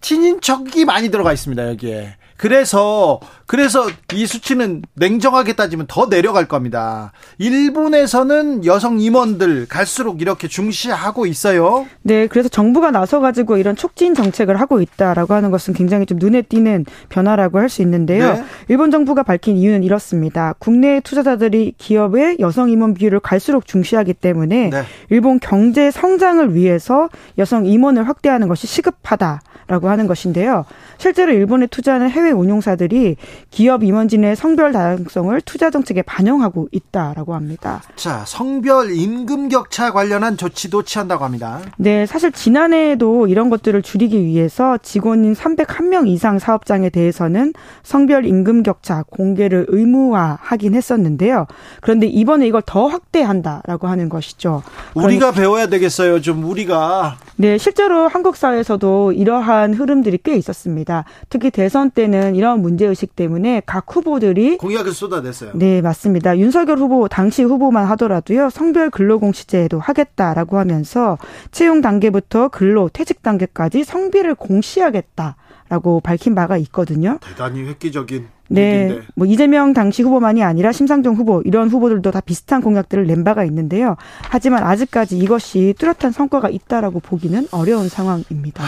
[0.01, 2.15] 친인척이 많이 들어가 있습니다, 여기에.
[2.41, 7.11] 그래서 그래서 이 수치는 냉정하게 따지면 더 내려갈 겁니다.
[7.37, 11.85] 일본에서는 여성 임원들 갈수록 이렇게 중시하고 있어요.
[12.01, 16.41] 네, 그래서 정부가 나서 가지고 이런 촉진 정책을 하고 있다라고 하는 것은 굉장히 좀 눈에
[16.41, 18.33] 띄는 변화라고 할 수 있는데요.
[18.33, 18.43] 네.
[18.67, 20.55] 일본 정부가 밝힌 이유는 이렇습니다.
[20.59, 24.83] 국내 투자자들이 기업의 여성 임원 비율을 갈수록 중시하기 때문에 네.
[25.09, 30.65] 일본 경제 성장을 위해서 여성 임원을 확대하는 것이 시급하다 라고 하는 것인데요.
[30.97, 33.15] 실제로 일본에 투자하는 해외 운용사들이
[33.51, 37.81] 기업 임원진의 성별 다양성을 투자 정책에 반영하고 있다라고 합니다.
[37.95, 41.61] 자, 성별 임금 격차 관련한 조치도 취한다고 합니다.
[41.77, 49.05] 네, 사실 지난해에도 이런 것들을 줄이기 위해서 직원인 301명 이상 사업장에 대해서는 성별 임금 격차
[49.09, 51.47] 공개를 의무화하긴 했었는데요.
[51.79, 54.63] 그런데 이번에 이걸 더 확대한다라고 하는 것이죠.
[54.95, 56.19] 우리가 배워야 되겠어요.
[56.19, 57.15] 좀 우리가.
[57.37, 61.05] 네, 실제로 한국 사회에서도 이러한 흐름들이 꽤 있었습니다.
[61.29, 65.51] 특히 대선 때는 이런 문제 의식 때문에 각 후보들이 공약을 쏟아냈어요.
[65.55, 66.37] 네, 맞습니다.
[66.37, 68.49] 윤석열 후보 당시 후보만 하더라도요.
[68.49, 71.17] 성별 근로공시제도 하겠다라고 하면서
[71.51, 75.35] 채용 단계부터 근로 퇴직 단계까지 성비를 공시하겠다
[75.69, 77.17] 라고 밝힌 바가 있거든요.
[77.21, 79.07] 대단히 획기적인 네, 얘기인데.
[79.15, 83.95] 뭐 이재명 당시 후보만이 아니라 심상정 후보 이런 후보들도 다 비슷한 공약들을 낸 바가 있는데요.
[84.23, 88.63] 하지만 아직까지 이것이 뚜렷한 성과가 있다라고 보기는 어려운 상황입니다.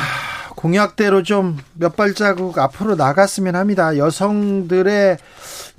[0.56, 3.98] 공약대로 좀 몇 발자국 앞으로 나갔으면 합니다.
[3.98, 5.18] 여성들의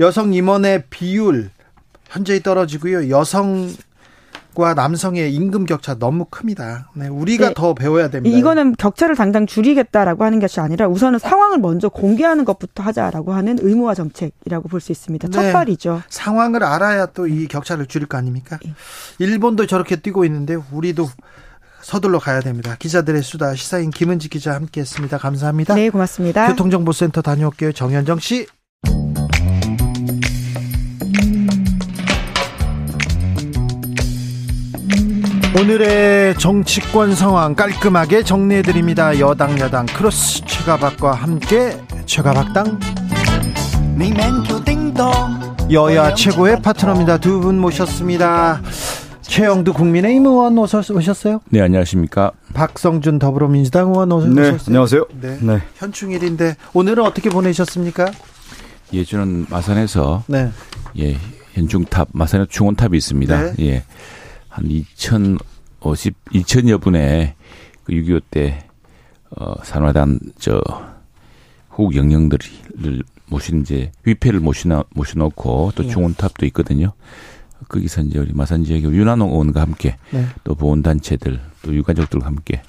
[0.01, 1.51] 여성 임원의 비율
[2.09, 3.09] 현저히 떨어지고요.
[3.11, 3.71] 여성
[4.55, 6.91] 과 남성의 임금 격차 너무 큽니다.
[6.95, 7.55] 네, 우리가 네.
[7.57, 8.37] 더 배워야 됩니다.
[8.39, 13.95] 이거는 격차를 당장 줄이겠다라고 하는 것이 아니라 우선은 상황을 먼저 공개하는 것부터 하자라고 하는 의무화
[13.95, 15.29] 정책이라고 볼 수 있습니다.
[15.29, 15.53] 첫 네.
[15.53, 16.03] 발이죠.
[16.09, 18.59] 상황을 알아야 또 이 격차를 줄일 거 아닙니까?
[18.65, 18.75] 네.
[19.19, 21.09] 일본도 저렇게 뛰고 있는데 우리도
[21.81, 22.77] 서둘러 가야 됩니다.
[22.79, 25.19] 기자들의 수다 시사인 김은지 기자 함께했습니다.
[25.19, 25.75] 감사합니다.
[25.75, 26.47] 네, 고맙습니다.
[26.49, 27.73] 교통정보센터 다녀올게요.
[27.73, 28.47] 정현정 씨.
[35.57, 39.19] 오늘의 정치권 상황 깔끔하게 정리해드립니다.
[39.21, 42.81] 여당 야당 크로스 최가박과 함께 최가박당
[45.71, 47.19] 여야 최고의 파트너입니다.
[47.19, 48.61] 두 분 모셨습니다.
[49.23, 51.41] 최영두 국민의힘 의원 오셨어요?
[51.51, 52.33] 네, 안녕하십니까.
[52.53, 54.35] 박성준 더불어민주당 의원 오셨어요?
[54.35, 55.07] 네, 안녕하세요.
[55.21, 55.39] 네.
[55.41, 55.61] 네.
[55.77, 58.11] 현충일인데 오늘은 어떻게 보내셨습니까?
[58.93, 60.51] 예, 저는 마산에서 네.
[60.99, 61.17] 예,
[61.55, 63.43] 현중탑, 마산에 중원탑이 있습니다.
[63.43, 63.55] 네.
[63.61, 63.85] 예.
[64.55, 67.35] 한 2050, 2000여 분의
[67.83, 68.65] 그 6.25 때,
[69.31, 70.63] 어, 산화단, 저,
[71.71, 75.89] 후국 영령들을 모신 이제 위패를 모시나, 모셔놓고 또 네.
[75.89, 76.93] 중원탑도 있거든요.
[77.69, 80.25] 거기서 이제 우리 마산 지역의 윤한홍 의원과 함께 네.
[80.45, 82.63] 또 보훈단체들 또 유가족들과 함께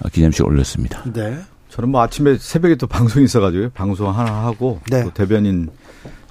[0.00, 1.10] 어, 기념식 올렸습니다.
[1.10, 1.38] 네.
[1.70, 5.02] 저는 뭐 아침에 새벽에 또 방송이 있어가지고 방송 하나 하고 네.
[5.02, 5.70] 또 대변인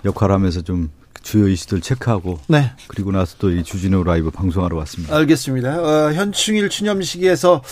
[0.04, 0.92] 역할하면서 좀
[1.26, 2.72] 주요 이슈들 체크하고 네.
[2.88, 5.16] 그리고 나서 또 이 주진우 라이브 방송하러 왔습니다.
[5.18, 5.82] 알겠습니다.
[5.82, 7.64] 어, 현충일 추념식에서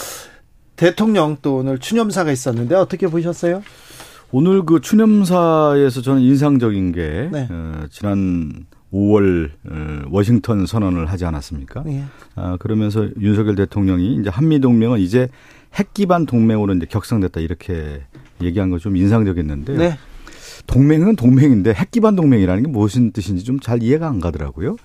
[0.76, 3.62] 대통령 또 오늘 추념사가 있었는데 어떻게 보셨어요?
[4.32, 7.48] 오늘 그 추념사에서 저는 인상적인 게 네.
[7.52, 11.84] 어, 지난 5월 어, 워싱턴 선언을 하지 않았습니까?
[11.86, 12.04] 네.
[12.36, 15.28] 아, 그러면서 윤석열 대통령이 이제 한미 동맹은 이제
[15.76, 18.02] 핵 기반 동맹으로 이제 격상됐다 이렇게
[18.42, 19.98] 얘기한 거 좀 인상적이었는데 네.
[20.68, 24.76] 동맹은 동맹인데 핵 기반 동맹이라는 게 무슨 뜻인지 좀 잘 이해가 안 가더라고요.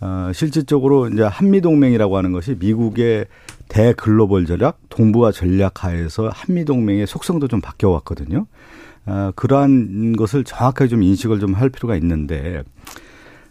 [0.00, 3.26] 어, 실질적으로 이제 한미 동맹이라고 하는 것이 미국의
[3.68, 8.46] 대글로벌 전략, 동부화 전략 하에서 한미 동맹의 속성도 좀 바뀌어 왔거든요.
[9.06, 12.62] 어, 그러한 것을 정확하게 좀 인식을 좀 할 필요가 있는데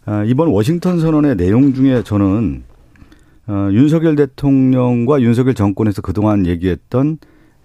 [0.05, 2.63] 어, 이번 워싱턴 선언의 내용 중에 저는
[3.47, 7.17] 어, 윤석열 대통령과 윤석열 정권에서 그동안 얘기했던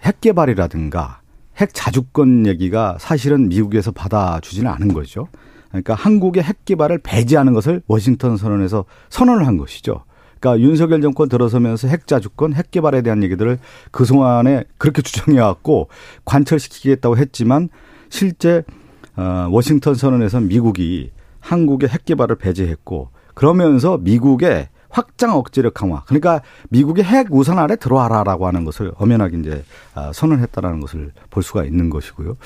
[0.02, 1.20] 핵 개발이라든가
[1.58, 5.28] 핵 자주권 얘기가 사실은 미국에서 받아주지는 않은 거죠.
[5.68, 10.04] 그러니까 한국의 핵 개발을 배제하는 것을 워싱턴 선언에서 선언을 한 것이죠.
[10.38, 13.58] 그러니까 윤석열 정권 들어서면서 핵 자주권, 핵 개발에 대한 얘기들을
[13.90, 15.88] 그 동안에 그렇게 주장해 왔고
[16.24, 17.68] 관철시키겠다고 했지만
[18.08, 18.62] 실제
[19.16, 26.02] 어 워싱턴 선언에서 미국이 한국의 핵 개발을 배제했고 그러면서 미국의 확장 억제력 강화.
[26.06, 29.62] 그러니까 미국의 핵 우산 아래 들어와라라고 하는 것을 엄연하게 이제
[29.94, 32.38] 아, 선언했다라는 것을 볼 수가 있는 것이고요.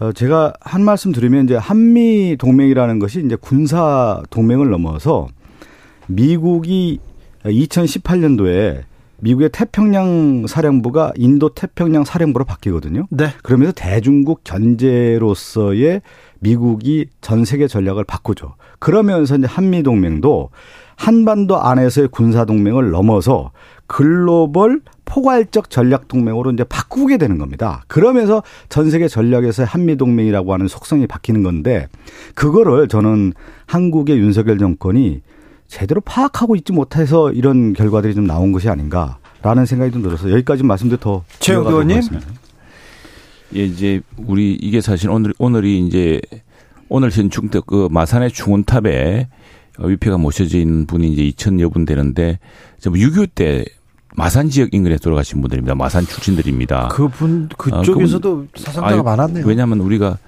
[0.00, 5.28] 어, 제가 한 말씀 드리면 이제 한미 동맹이라는 것이 이제 군사 동맹을 넘어서
[6.08, 7.00] 미국이
[7.44, 8.82] 2018년도에
[9.20, 13.06] 미국의 태평양 사령부가 인도 태평양 사령부로 바뀌거든요.
[13.08, 13.28] 네.
[13.42, 16.02] 그러면서 대중국 견제로서의
[16.40, 18.56] 미국이 전 세계 전략을 바꾸죠.
[18.78, 20.50] 그러면서 이제 한미 동맹도
[20.96, 23.50] 한반도 안에서의 군사 동맹을 넘어서
[23.86, 27.84] 글로벌 포괄적 전략 동맹으로 이제 바꾸게 되는 겁니다.
[27.86, 31.88] 그러면서 전 세계 전략에서 한미 동맹이라고 하는 속성이 바뀌는 건데
[32.34, 33.34] 그거를 저는
[33.66, 35.20] 한국의 윤석열 정권이
[35.66, 40.98] 제대로 파악하고 있지 못해서 이런 결과들이 좀 나온 것이 아닌가라는 생각이 좀 들어서 여기까지 말씀드려
[40.98, 42.00] 더 최영 의원님
[43.54, 46.20] 예, 이제 우리 이게 사실 오늘 오늘이 이제
[46.88, 49.28] 오늘 현충 때그 마산의 중원탑에
[49.78, 52.38] 위패가 모셔져 있는 분이 이제 2천여 분 되는데
[52.80, 53.64] 6.25 때
[54.14, 55.74] 마산 지역 인근에 돌아가신 분들입니다.
[55.74, 56.88] 마산 출신들입니다.
[56.88, 59.46] 그분 그쪽에서도 아, 사상자가 아, 많았네요.
[59.46, 60.18] 왜냐하면 우리가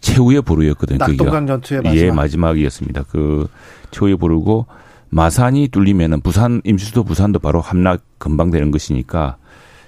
[0.00, 0.98] 최후의 보루였거든요.
[0.98, 2.02] 낙동강 전투의 마지막.
[2.02, 3.04] 예, 마지막이었습니다.
[3.04, 3.48] 그
[3.90, 4.66] 최후의 보루고
[5.08, 9.36] 마산이 뚫리면은 부산 임시수도 부산도 바로 함락 금방 되는 것이니까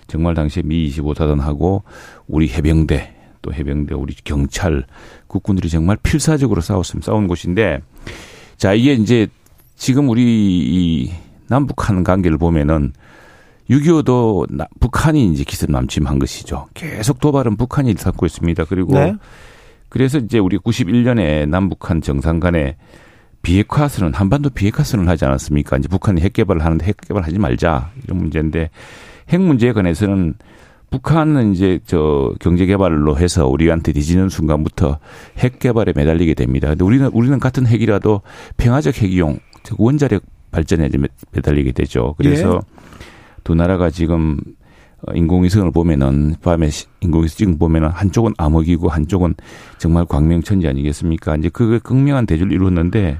[0.06, 1.82] 정말 당시에 미 25사단하고
[2.26, 4.84] 우리 해병대 또 해병대 우리 경찰
[5.26, 7.80] 국군들이 정말 필사적으로 싸웠으면 싸운 곳인데
[8.56, 9.26] 자 이게 이제
[9.76, 11.12] 지금 우리 이
[11.48, 12.92] 남북한 관계를 보면은
[13.70, 14.46] 6.25도
[14.80, 16.66] 북한이 이제 기습 남침한 것이죠.
[16.74, 18.64] 계속 도발은 북한이 일삼고 있습니다.
[18.66, 19.14] 그리고 네.
[19.88, 22.76] 그래서 이제 우리 91년에 남북한 정상 간에
[23.42, 25.76] 비핵화 선언, 한반도 비핵화 선언을 하지 않았습니까?
[25.78, 28.70] 이제 북한이 핵 개발을 하는데 핵 개발하지 말자 이런 문제인데
[29.28, 30.34] 핵 문제에 관해서는
[30.92, 34.98] 북한은 이제 저 경제 개발로 해서 우리한테 뒤지는 순간부터
[35.38, 36.68] 핵 개발에 매달리게 됩니다.
[36.68, 38.20] 근데 우리는 우리는 같은 핵이라도
[38.58, 40.90] 평화적 핵이용, 즉 원자력 발전에
[41.32, 42.14] 매달리게 되죠.
[42.18, 42.82] 그래서 예.
[43.42, 44.38] 두 나라가 지금
[45.14, 46.68] 인공위성을 보면은 밤에
[47.00, 49.34] 인공위성 지금 보면은 한쪽은 암흑이고 한쪽은
[49.78, 51.36] 정말 광명천지 아니겠습니까?
[51.36, 53.18] 이제 그 극명한 대조를 이루었는데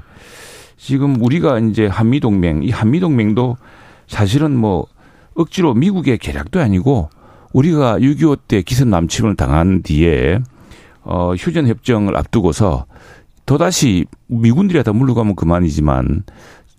[0.77, 3.57] 지금 우리가 이제 한미 동맹 이 한미 동맹도
[4.05, 4.85] 사실은 뭐
[5.33, 7.09] 억지로 미국의 계략도 아니고
[7.53, 10.39] 우리가 6.25 때 기습 남침을 당한 뒤에
[11.03, 12.85] 어 휴전 협정을 앞두고서
[13.45, 16.23] 또다시 미군들이 다 물러가면 그만이지만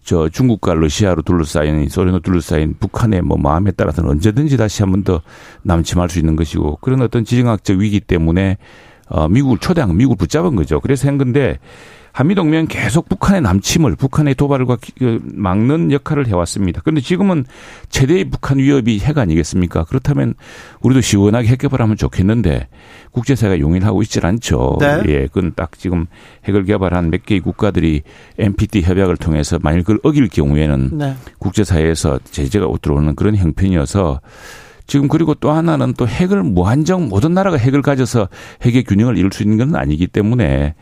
[0.03, 5.21] 저 중국과 러시아로 둘러싸인 소련으로 둘러싸인 북한의 뭐 마음에 따라서는 언제든지 다시 한 번 더
[5.63, 8.59] 남침할 수 있는 것이고 그런 어떤 지정학적 위기 때문에
[9.09, 10.81] 어 미국을 초대한 미국을 붙잡은 거죠.
[10.81, 11.59] 그래서 한 건데
[12.15, 16.81] 한미동맹 계속 북한의 남침을 북한의 도발과 그 막는 역할을 해왔습니다.
[16.85, 17.45] 그런데 지금은
[17.89, 19.83] 최대의 북한 위협이 핵 아니겠습니까?
[19.83, 20.35] 그렇다면
[20.81, 22.69] 우리도 시원하게 핵 개발하면 좋겠는데
[23.11, 24.77] 국제사회가 용인하고 있질 않죠.
[24.79, 25.03] 네.
[25.09, 26.07] 예, 그건 딱 지금
[26.45, 28.03] 핵을 개발한 몇 개의 국가들이
[28.39, 31.17] NPT 협약을 통해서 만일 그걸 어길 경우에는 네.
[31.41, 34.21] 국제사회에서 제재가 들어오는 그런 형편이어서
[34.87, 38.29] 지금 그리고 또 하나는 또 핵을 무한정 모든 나라가 핵을 가져서
[38.63, 40.75] 핵의 균형을 이룰 수 있는 건 아니기 때문에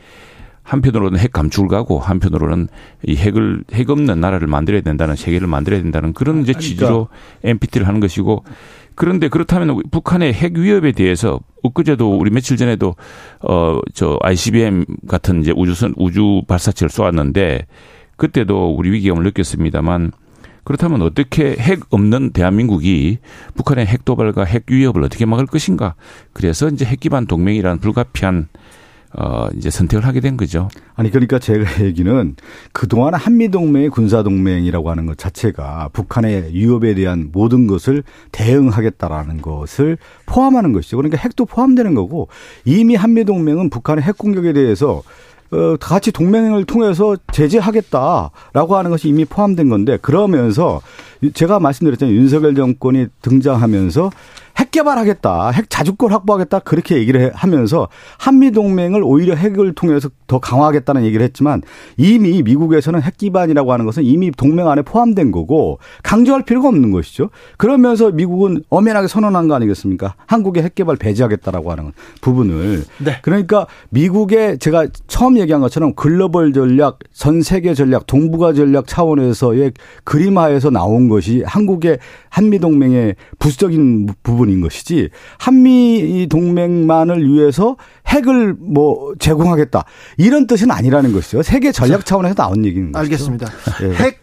[0.62, 2.68] 한편으로는 핵 감축을 가고 한편으로는
[3.06, 7.10] 이 핵을 핵 없는 나라를 만들어야 된다는 세계를 만들어야 된다는 그런 이제 취지로 그러니까.
[7.44, 8.44] NPT를 하는 것이고
[8.94, 12.94] 그런데 그렇다면 북한의 핵 위협에 대해서 엊그제도 우리 며칠 전에도
[13.40, 17.66] 어 저 ICBM 같은 이제 우주선 우주 발사체를 쏘았는데
[18.16, 20.12] 그때도 우리 위기감을 느꼈습니다만
[20.64, 23.18] 그렇다면 어떻게 핵 없는 대한민국이
[23.56, 25.94] 북한의 핵 도발과 핵 위협을 어떻게 막을 것인가?
[26.32, 28.48] 그래서 이제 핵 기반 동맹이라는 불가피한
[29.14, 30.68] 어, 이제 선택을 하게 된 거죠.
[30.94, 32.36] 아니, 그러니까 제가 얘기는
[32.72, 39.98] 그동안 한미 동맹의 군사 동맹이라고 하는 것 자체가 북한의 위협에 대한 모든 것을 대응하겠다라는 것을
[40.26, 40.96] 포함하는 것이죠.
[40.96, 42.28] 그러니까 핵도 포함되는 거고
[42.64, 45.02] 이미 한미 동맹은 북한의 핵 공격에 대해서
[45.52, 50.80] 어, 같이 동맹을 통해서 제재하겠다라고 하는 것이 이미 포함된 건데 그러면서
[51.30, 52.16] 제가 말씀드렸잖아요.
[52.16, 54.10] 윤석열 정권이 등장하면서
[54.58, 61.04] 핵 개발하겠다, 핵 자주권 확보하겠다 그렇게 얘기를 하면서 한미 동맹을 오히려 핵을 통해서 더 강화하겠다는
[61.04, 61.62] 얘기를 했지만
[61.96, 67.30] 이미 미국에서는 핵 기반이라고 하는 것은 이미 동맹 안에 포함된 거고 강조할 필요가 없는 것이죠.
[67.56, 70.14] 그러면서 미국은 엄연하게 선언한 거 아니겠습니까?
[70.26, 72.84] 한국의 핵 개발 배제하겠다라고 하는 부분을.
[72.98, 73.18] 네.
[73.22, 79.72] 그러니까 미국의 제가 처음 얘기한 것처럼 글로벌 전략, 전 세계 전략, 동북아 전략 차원에서의
[80.04, 81.98] 그림화에서 나온 것이 한국의
[82.28, 87.76] 한미 동맹의 부수적인 부분인 것이지 한미 동맹만을 위해서
[88.08, 89.84] 핵을 뭐 제공하겠다
[90.16, 91.42] 이런 뜻은 아니라는 것이죠.
[91.42, 93.02] 세계 전략 차원에서 나온 얘기인 거죠.
[93.02, 93.46] 알겠습니다.
[93.80, 93.94] 네.
[93.94, 94.20] 핵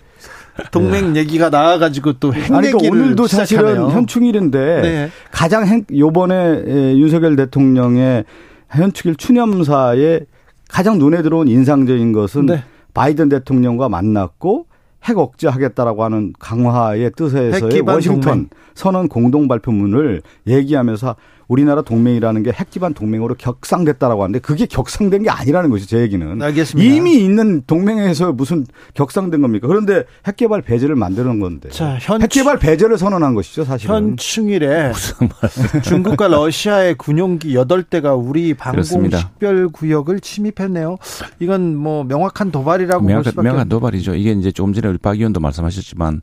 [0.71, 1.21] 동맹 네.
[1.21, 3.75] 얘기가 나와가지고 또핵 아니, 그러니까 오늘도 시작하네요.
[3.75, 5.09] 사실은 현충일인데 네.
[5.31, 8.25] 가장 행, 요번에 윤석열 대통령의
[8.69, 10.21] 현충일 추념사에
[10.67, 12.63] 가장 눈에 들어온 인상적인 것은 네.
[12.93, 14.65] 바이든 대통령과 만났고
[15.05, 18.49] 핵 억제하겠다라고 하는 강화의 뜻에서의 워싱턴 동맹.
[18.73, 21.15] 선언 공동 발표문을 얘기하면서
[21.49, 25.87] 우리나라 동맹이라는 게핵 기반 동맹으로 격상됐다라고 하는데 그게 격상된 게 아니라는 거죠.
[25.87, 26.41] 제 얘기는.
[26.41, 26.93] 알겠습니다.
[26.95, 29.67] 이미 있는 동맹에서 무슨 격상된 겁니까?
[29.67, 31.69] 그런데 핵 개발 배제를 만드는 건데.
[31.69, 33.95] 자, 현 핵 개발 배제를 선언한 것이죠, 사실은.
[33.95, 34.91] 현충일에
[35.83, 40.97] 중국과 러시아의 군용기 8대가 우리 방공 식별 구역을 침입했네요.
[41.39, 44.13] 이건 뭐 명확한 도발이라고 명확한, 명확한 도발이죠.
[44.13, 46.21] 이게 이제 조금 전에 박 의원도 말씀하셨지만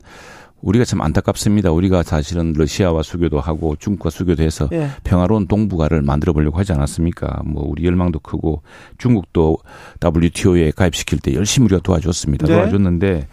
[0.61, 1.71] 우리가 참 안타깝습니다.
[1.71, 4.89] 우리가 사실은 러시아와 수교도 하고 중국과 수교도 해서 예.
[5.03, 7.41] 평화로운 동북아를 만들어 보려고 하지 않았습니까?
[7.45, 8.63] 뭐 우리 열망도 크고
[8.97, 9.59] 중국도
[10.03, 12.47] WTO에 가입시킬 때 열심히 우리가 도와줬습니다.
[12.47, 12.53] 네.
[12.53, 13.27] 도와줬는데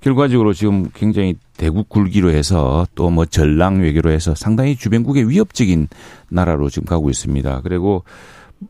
[0.00, 5.88] 결과적으로 지금 굉장히 대국 굴기로 해서 또 뭐 전랑 외교로 해서 상당히 주변국의 위협적인
[6.28, 7.62] 나라로 지금 가고 있습니다.
[7.62, 8.04] 그리고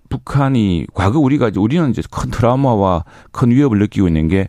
[0.09, 4.49] 북한이 과거 우리가 우리는 이제 큰 트라우마와 큰 위협을 느끼고 있는 게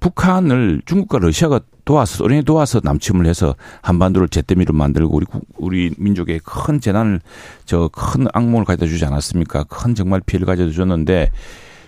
[0.00, 6.82] 북한을 중국과 러시아가 도와서 소련이 도와서 남침을 해서 한반도를 잿더미로 만들고 우리 우리 민족의 큰
[6.82, 7.18] 재난을
[7.64, 9.64] 저 큰 악몽을 가져다 주지 않았습니까?
[9.64, 11.30] 큰 정말 피해를 가져다 줬는데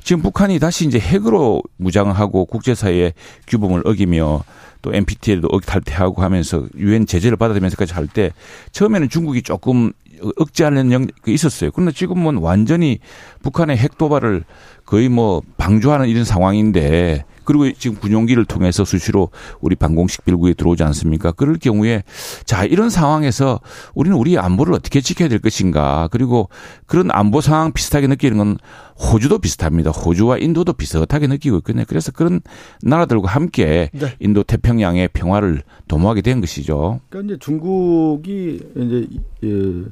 [0.02, 3.12] 지금 북한이 다시 이제 핵으로 무장하고 국제사회의
[3.46, 4.42] 규범을 어기며
[4.80, 8.30] 또 NPT에도 탈퇴하고 하면서 유엔 제재를 받아들면서까지 할 때
[8.72, 9.92] 처음에는 중국이 조금
[10.38, 11.70] 억제하는 영 있었어요.
[11.72, 13.00] 그런데 지금은 완전히
[13.42, 14.44] 북한의 핵 도발을
[14.90, 19.28] 거의 뭐 방조하는 이런 상황인데 그리고 지금 군용기를 통해서 수시로
[19.60, 21.30] 우리 방공식 빌구에 들어오지 않습니까?
[21.30, 22.02] 그럴 경우에
[22.44, 23.60] 자 이런 상황에서
[23.94, 26.08] 우리는 우리 안보를 어떻게 지켜야 될 것인가?
[26.10, 26.48] 그리고
[26.86, 28.58] 그런 안보 상황 비슷하게 느끼는 건
[28.98, 29.92] 호주도 비슷합니다.
[29.92, 31.84] 호주와 인도도 비슷하게 느끼고 있거든요.
[31.86, 32.40] 그래서 그런
[32.82, 34.08] 나라들과 함께 네.
[34.18, 37.00] 인도 태평양의 평화를 도모하게 된 것이죠.
[37.10, 39.06] 그러니까 이제 중국이 이제
[39.44, 39.84] 예.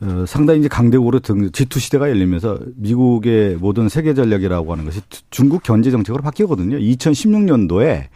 [0.00, 5.62] 어, 상당히 이제 강대국으로 등 G2 시대가 열리면서 미국의 모든 세계 전략이라고 하는 것이 중국
[5.62, 6.78] 견제 정책으로 바뀌거든요.
[6.78, 8.06] 2016년도에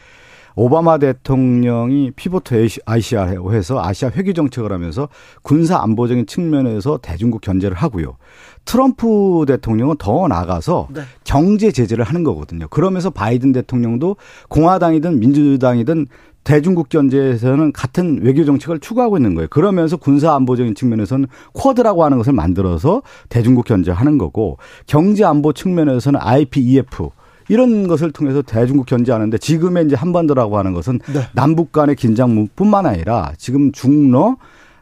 [0.54, 5.08] 오바마 대통령이 피보트 아시아로 해서 아시아 회귀 정책을 하면서
[5.42, 8.16] 군사 안보적인 측면에서 대중국 견제를 하고요.
[8.64, 11.02] 트럼프 대통령은 더 나가서 네.
[11.24, 12.68] 경제 제재를 하는 거거든요.
[12.68, 14.16] 그러면서 바이든 대통령도
[14.48, 16.06] 공화당이든 민주당이든
[16.44, 19.48] 대중국 견제에서는 같은 외교 정책을 추구하고 있는 거예요.
[19.48, 27.10] 그러면서 군사 안보적인 측면에서는 쿼드라고 하는 것을 만들어서 대중국 견제하는 거고 경제 안보 측면에서는 IPEF
[27.48, 31.20] 이런 것을 통해서 대중국 견제하는데 지금의 이제 한반도라고 하는 것은 네.
[31.34, 34.36] 남북 간의 긴장뿐만 아니라 지금 중러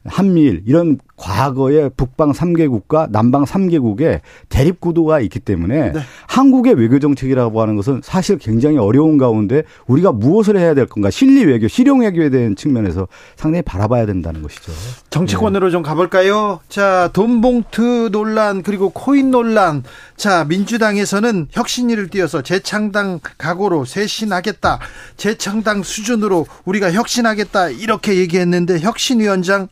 [0.05, 6.01] 한미일 이런 과거의 북방 3개국과 남방 3개국의 대립 구도가 있기 때문에 네.
[6.31, 11.45] 한국의 외교 정책이라고 하는 것은 사실 굉장히 어려운 가운데 우리가 무엇을 해야 될 건가 실리
[11.45, 14.71] 외교, 실용 외교에 대한 측면에서 상당히 바라봐야 된다는 것이죠.
[15.11, 15.73] 정치권으로 네.
[15.73, 16.61] 좀 가볼까요?
[16.69, 19.83] 자, 돈봉투 논란 그리고 코인 논란.
[20.17, 24.79] 자, 민주당에서는 혁신위를 띄어서 재창당 각오로 쇄신하겠다.
[25.17, 27.71] 재창당 수준으로 우리가 혁신하겠다.
[27.71, 29.67] 이렇게 얘기했는데 혁신위원장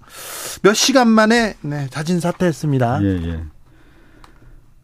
[0.63, 3.01] 몇 시간 만에 네, 자진 사퇴했습니다.
[3.05, 3.58] 예, 예.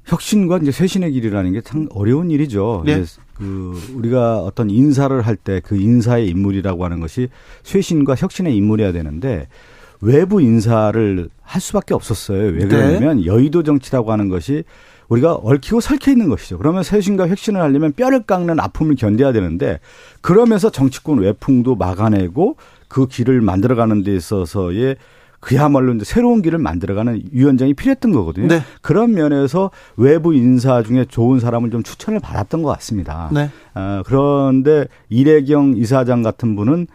[0.07, 2.82] 혁신과 이제 쇄신의 길이라는 게 참 어려운 일이죠.
[2.84, 3.05] 네.
[3.36, 7.28] 그 우리가 어떤 인사를 할 때 그 인사의 인물이라고 하는 것이
[7.62, 9.48] 쇄신과 혁신의 인물이어야 되는데
[10.00, 12.38] 외부 인사를 할 수밖에 없었어요.
[12.52, 12.66] 왜 네.
[12.66, 13.26] 그러냐면 네.
[13.26, 14.64] 여의도 정치라고 하는 것이
[15.09, 16.59] 우리가 얽히고 설켜 있는 것이죠.
[16.59, 19.80] 그러면 쇄신과 혁신을 하려면 뼈를 깎는 아픔을 견뎌야 되는데
[20.20, 22.57] 그러면서 정치권 외풍도 막아내고
[22.88, 24.96] 그 길을 만들어가는 데 있어서의
[25.45, 28.49] 그야말로 이제 새로운 길을 만들어가는 위원장이 필요했던 거거든요.
[28.49, 28.62] 네.
[28.80, 33.28] 그런 면에서 외부 인사 중에 좋은 사람을 좀 추천을 받았던 것 같습니다.
[33.30, 33.51] 네.
[33.74, 36.86] 어, 그런데 이래경 이사장 같은 분은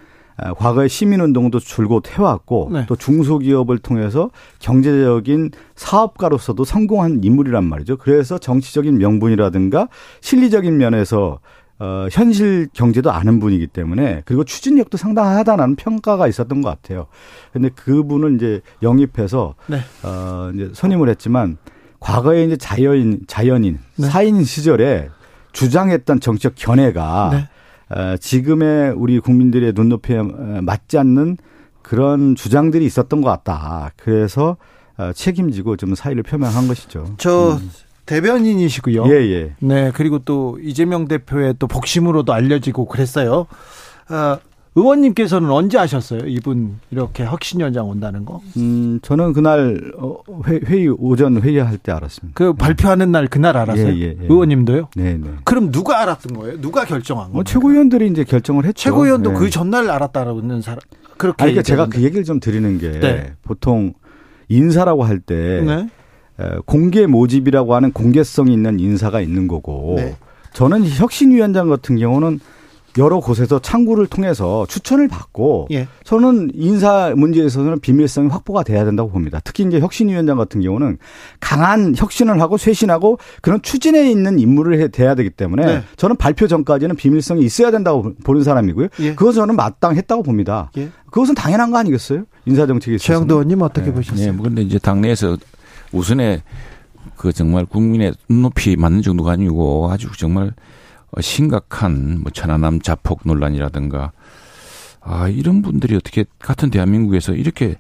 [0.42, 2.86] 어, 과거에 시민운동도 줄곧 해왔고 네.
[2.88, 7.98] 또 중소기업을 통해서 경제적인 사업가로서도 성공한 인물이란 말이죠.
[7.98, 9.90] 그래서 정치적인 명분이라든가
[10.22, 11.40] 실리적인 면에서
[11.80, 17.08] 어, 현실 경제도 아는 분이기 때문에 그리고 추진력도 상당하다는 평가가 있었던 것 같아요.
[17.54, 19.80] 근데 그분을 이제 영입해서 네.
[20.04, 21.58] 어, 이제 선임을 했지만
[22.02, 24.08] 과거에 이제 자연인, 자연인, 네.
[24.08, 25.10] 사인 시절에
[25.54, 27.96] 주장했던 정치적 견해가 네.
[27.96, 30.22] 어, 지금의 우리 국민들의 눈높이에
[30.62, 31.38] 맞지 않는
[31.82, 33.92] 그런 주장들이 있었던 것 같다.
[33.96, 34.58] 그래서
[34.98, 37.16] 어, 책임지고 좀 사의를 표명한 것이죠.
[37.18, 37.70] 저 음.
[38.10, 39.06] 대변인이시고요.
[39.08, 39.54] 예, 예.
[39.60, 43.46] 네, 그리고 또 이재명 대표의 또 복심으로도 알려지고 그랬어요.
[44.10, 44.38] 어,
[44.74, 46.22] 의원님께서는 언제 아셨어요?
[46.26, 48.42] 이분 이렇게 혁신위원장 온다는 거?
[48.58, 52.36] 음, 저는 그날 어, 회의 오전 회의할 때 알았습니다.
[52.36, 53.94] 그 발표하는 날 그날 알았어요.
[53.94, 54.28] 예, 예, 예.
[54.28, 54.90] 의원님도요?
[54.96, 55.30] 네, 네.
[55.44, 56.62] 그럼 누가 알았던 거예요?
[56.62, 57.42] 누가 결정한 거예요?
[57.42, 58.82] 어, 최고위원들이 이제 결정을 했죠.
[58.82, 59.40] 최고위원도 네.
[59.40, 60.80] 그 전날 알았다는 사람.
[61.18, 61.44] 그렇게.
[61.44, 63.34] 아니, 그러니까 제가 그 얘기를 좀 드리는 게 네.
[63.44, 63.94] 보통
[64.48, 65.90] 인사라고 할때 네.
[66.66, 70.16] 공개 모집이라고 하는 공개성이 있는 인사가 있는 거고 네.
[70.54, 72.40] 저는 혁신위원장 같은 경우는
[72.98, 75.88] 여러 곳에서 창구를 통해서 추천을 받고 예.
[76.04, 79.40] 저는 인사 문제에서는 비밀성이 확보가 돼야 된다고 봅니다.
[79.44, 80.98] 특히 이제 혁신위원장 같은 경우는
[81.40, 85.84] 강한 혁신을 하고 쇄신하고 그런 추진에 있는 인물을 해, 돼야 되기 때문에 네.
[85.98, 88.88] 저는 발표 전까지는 비밀성이 있어야 된다고 보는 사람이고요.
[89.02, 89.16] 예.
[89.16, 90.72] 그것 저는 마땅했다고 봅니다.
[90.78, 90.90] 예.
[91.12, 92.24] 그것은 당연한 거 아니겠어요?
[92.48, 93.06] 인사정책에 있어서.
[93.06, 93.94] 최영도 의원님 어떻게 네.
[93.94, 94.26] 보셨어요?
[94.26, 95.38] 네, 뭐 근데 이제 당내에서
[95.92, 96.44] 우선에
[97.16, 100.54] 그 정말 국민의 눈높이 맞는 정도가 아니고 아주 정말
[101.20, 104.12] 심각한 뭐 천안함 자폭 논란이라든가
[105.02, 107.76] 아 이런 분들이 어떻게 같은 대한민국에서 이렇게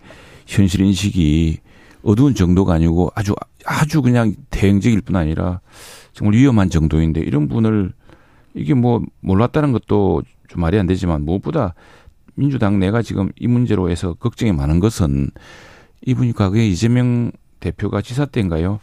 [0.48, 1.60] 현실 인식이
[2.02, 3.36] 어두운 정도가 아니고 아주
[3.66, 5.60] 아주 그냥 대행적일 뿐 아니라
[6.14, 7.94] 정말 위험한 정도인데 이런 분을
[8.56, 11.76] 이게 뭐 몰랐다는 것도 좀 말이 안 되지만 무엇보다
[12.36, 15.30] 민주당 내가 지금 이 문제로 해서 걱정이 많은 것은
[16.06, 18.80] 이분이 과거에 이재명 대표가 지사 때인가요?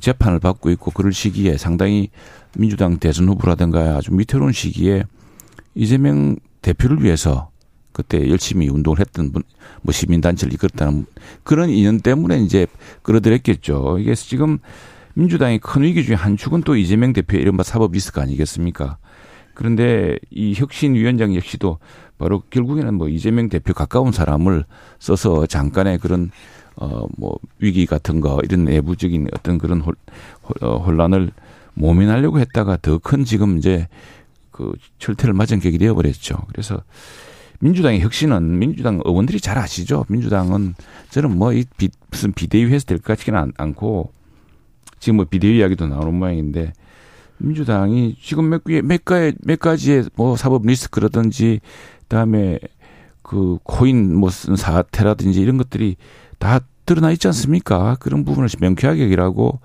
[0.00, 2.10] 재판을 받고 있고 그럴 시기에 상당히
[2.56, 5.04] 민주당 대선 후보라든가 아주 위태로운 시기에
[5.74, 7.50] 이재명 대표를 위해서
[7.92, 9.42] 그때 열심히 운동을 했던 분,
[9.82, 11.06] 뭐 시민단체를 이끌었다는
[11.44, 12.66] 그런 인연 때문에 이제
[13.02, 13.98] 끌어들였겠죠.
[14.00, 14.58] 이게 지금
[15.14, 18.98] 민주당의 큰 위기 중에 한 축은 또 이재명 대표의 이른바 사법 리스크 아니겠습니까?
[19.54, 21.78] 그런데 이 혁신위원장 역시도
[22.18, 24.66] 바로 결국에는 뭐 이재명 대표 가까운 사람을
[24.98, 26.30] 써서 잠깐의 그런
[26.76, 29.94] 어뭐 위기 같은 거 이런 내부적인 어떤 그런 홀,
[30.60, 31.30] 어, 혼란을
[31.74, 33.88] 모면하려고 했다가 더 큰 지금 이제
[34.50, 36.36] 그 철퇴를 맞은 격이 되어버렸죠.
[36.48, 36.82] 그래서
[37.60, 40.04] 민주당의 혁신은 민주당 의원들이 잘 아시죠.
[40.08, 40.74] 민주당은
[41.10, 41.64] 저는 뭐 이
[42.10, 44.12] 무슨 비대위 해서 될 것 같지는 않고
[44.98, 46.72] 지금 뭐 비대위 이야기도 나오는 모양인데
[47.38, 51.60] 민주당이 지금 몇, 몇, 가지, 몇 가지의 뭐 사법 리스크라든지
[52.02, 52.58] 그다음에
[53.22, 55.96] 그 코인 뭐쓴 사태라든지 이런 것들이
[56.38, 57.96] 다 드러나 있지 않습니까?
[58.00, 59.60] 그런 부분을 명쾌하게 얘기하고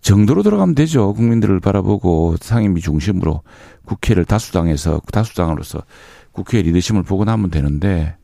[0.00, 1.12] 정도로 들어가면 되죠.
[1.14, 3.42] 국민들을 바라보고 상임위 중심으로
[3.84, 5.82] 국회를 다수당해서 다수당으로서
[6.30, 8.16] 국회 리더십을 보고 나면 되는데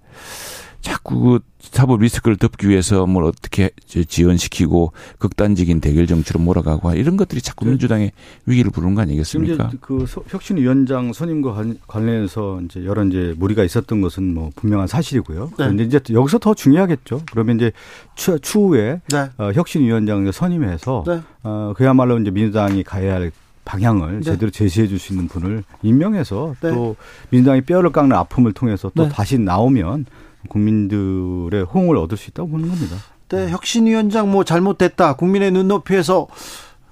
[0.83, 7.41] 자꾸 그 사법 리스크를 덮기 위해서 뭘 어떻게 지연시키고 극단적인 대결 정치로 몰아가고 이런 것들이
[7.41, 7.70] 자꾸 네.
[7.70, 8.12] 민주당의
[8.47, 9.68] 위기를 부르는 거 아니겠습니까?
[9.68, 15.47] 이제 그 혁신위원장 선임과 관련해서 이제 여러 이제 무리가 있었던 것은 뭐 분명한 사실이고요.
[15.47, 15.55] 네.
[15.57, 17.22] 그런데 이제 여기서 더 중요하겠죠.
[17.30, 17.72] 그러면 이제
[18.16, 19.30] 추, 추후에 네.
[19.39, 21.20] 어, 혁신위원장 선임해서 네.
[21.45, 23.30] 어, 그야말로 이제 민주당이 가야 할
[23.64, 24.22] 방향을 네.
[24.22, 26.70] 제대로 제시해 줄 수 있는 분을 임명해서 네.
[26.70, 26.97] 또
[27.30, 29.09] 민주당이 뼈를 깎는 아픔을 통해서 또 네.
[29.09, 30.07] 다시 나오면
[30.49, 32.97] 국민들의 호응을 얻을 수 있다고 보는 겁니다.
[33.28, 35.14] 네, 혁신위원장 뭐 잘못됐다.
[35.16, 36.26] 국민의 눈높이에서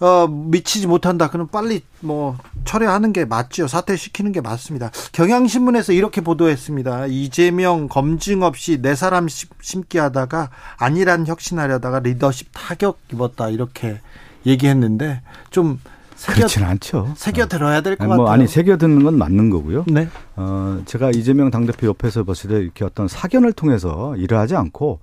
[0.01, 1.29] 어, 미치지 못한다.
[1.29, 3.69] 그럼 빨리 뭐 철회하는 게 맞죠.
[3.69, 4.91] 사퇴시키는 게 맞습니다.
[5.13, 7.07] 경향신문에서 이렇게 보도했습니다.
[7.07, 10.49] 이재명 검증 없이 네 사람 심기 하다가
[10.79, 13.51] 아니란 혁신하려다가 리더십 타격 입었다.
[13.51, 14.01] 이렇게
[14.47, 15.21] 얘기했는데
[15.51, 15.79] 좀
[16.21, 17.15] 새겨, 그렇지는 않죠.
[17.17, 18.35] 새겨 들어야 될것 뭐, 같아요.
[18.35, 19.87] 아니 새겨 듣는 건 맞는 거고요.
[19.87, 20.07] 네.
[20.37, 25.01] 어, 제가 이재명 당대표 옆에서 봤을 때 이렇게 어떤 사견을 통해서 일을 하지 않고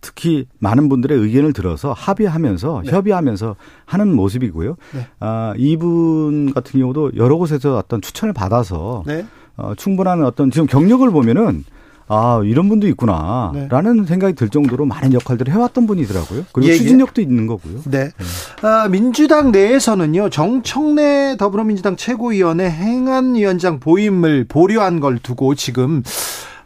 [0.00, 2.92] 특히 많은 분들의 의견을 들어서 합의하면서 네.
[2.92, 4.76] 협의하면서 하는 모습이고요.
[4.94, 5.06] 네.
[5.18, 9.26] 아, 이분 같은 경우도 여러 곳에서 어떤 추천을 받아서 네.
[9.56, 11.64] 어, 충분한 어떤 지금 경력을 보면은
[12.06, 14.06] 아 이런 분도 있구나라는 네.
[14.06, 16.44] 생각이 들 정도로 많은 역할들을 해왔던 분이더라고요.
[16.52, 16.76] 그리고 예, 예.
[16.76, 17.80] 추진력도 있는 거고요.
[17.86, 18.04] 네.
[18.04, 18.24] 네.
[18.62, 26.02] 아, 민주당 내에서는요 정청래 더불어민주당 최고위원회 행안위원장 보임을 보류한 걸 두고 지금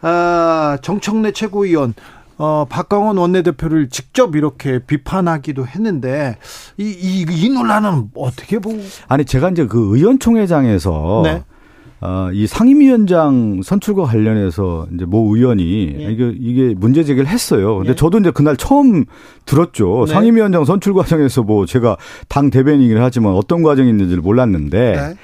[0.00, 1.94] 아, 정청래 최고위원
[2.38, 6.36] 어, 박강원 원내대표를 직접 이렇게 비판하기도 했는데
[6.76, 8.80] 이, 이, 이 논란은 어떻게 보고?
[9.08, 11.42] 아니 제가 이제 그 의원총회장에서 네.
[12.00, 16.04] 어, 이 상임위원장 선출과 관련해서 이제 모 의원이 예.
[16.12, 17.78] 이게 이게 문제 제기를 했어요.
[17.78, 17.94] 근데 예.
[17.94, 19.04] 저도 이제 그날 처음
[19.46, 20.04] 들었죠.
[20.06, 20.12] 네.
[20.12, 21.96] 상임위원장 선출 과정에서 뭐 제가
[22.28, 25.14] 당 대변인이긴 하지만 어떤 과정이 있는지를 몰랐는데 네.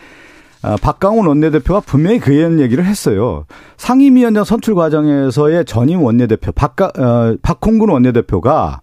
[0.62, 3.44] 아, 박강훈 원내대표가 분명히 그 얘기를 했어요.
[3.76, 8.80] 상임위원장 선출 과정에서의 전임 원내대표 박가, 어, 박홍근 원내대표가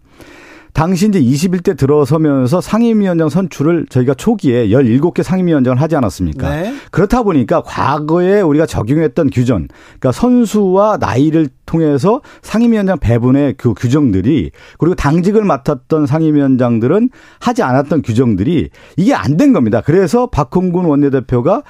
[0.74, 6.49] 당시 이제 21대 들어서면서 상임위원장 선출을 저희가 초기에 17개 상임위원장을 하지 않았습니까?
[6.49, 6.74] 네.
[6.91, 9.67] 그렇다 보니까 과거에 우리가 적용했던 규정,
[9.99, 17.09] 그러니까 선수와 나이를 통해서 상임위원장 배분의 그 규정들이 그리고 당직을 맡았던 상임위원장들은
[17.39, 19.82] 하지 않았던 규정들이 이게 안 된 겁니다.
[19.84, 21.63] 그래서 박홍근 원내대표가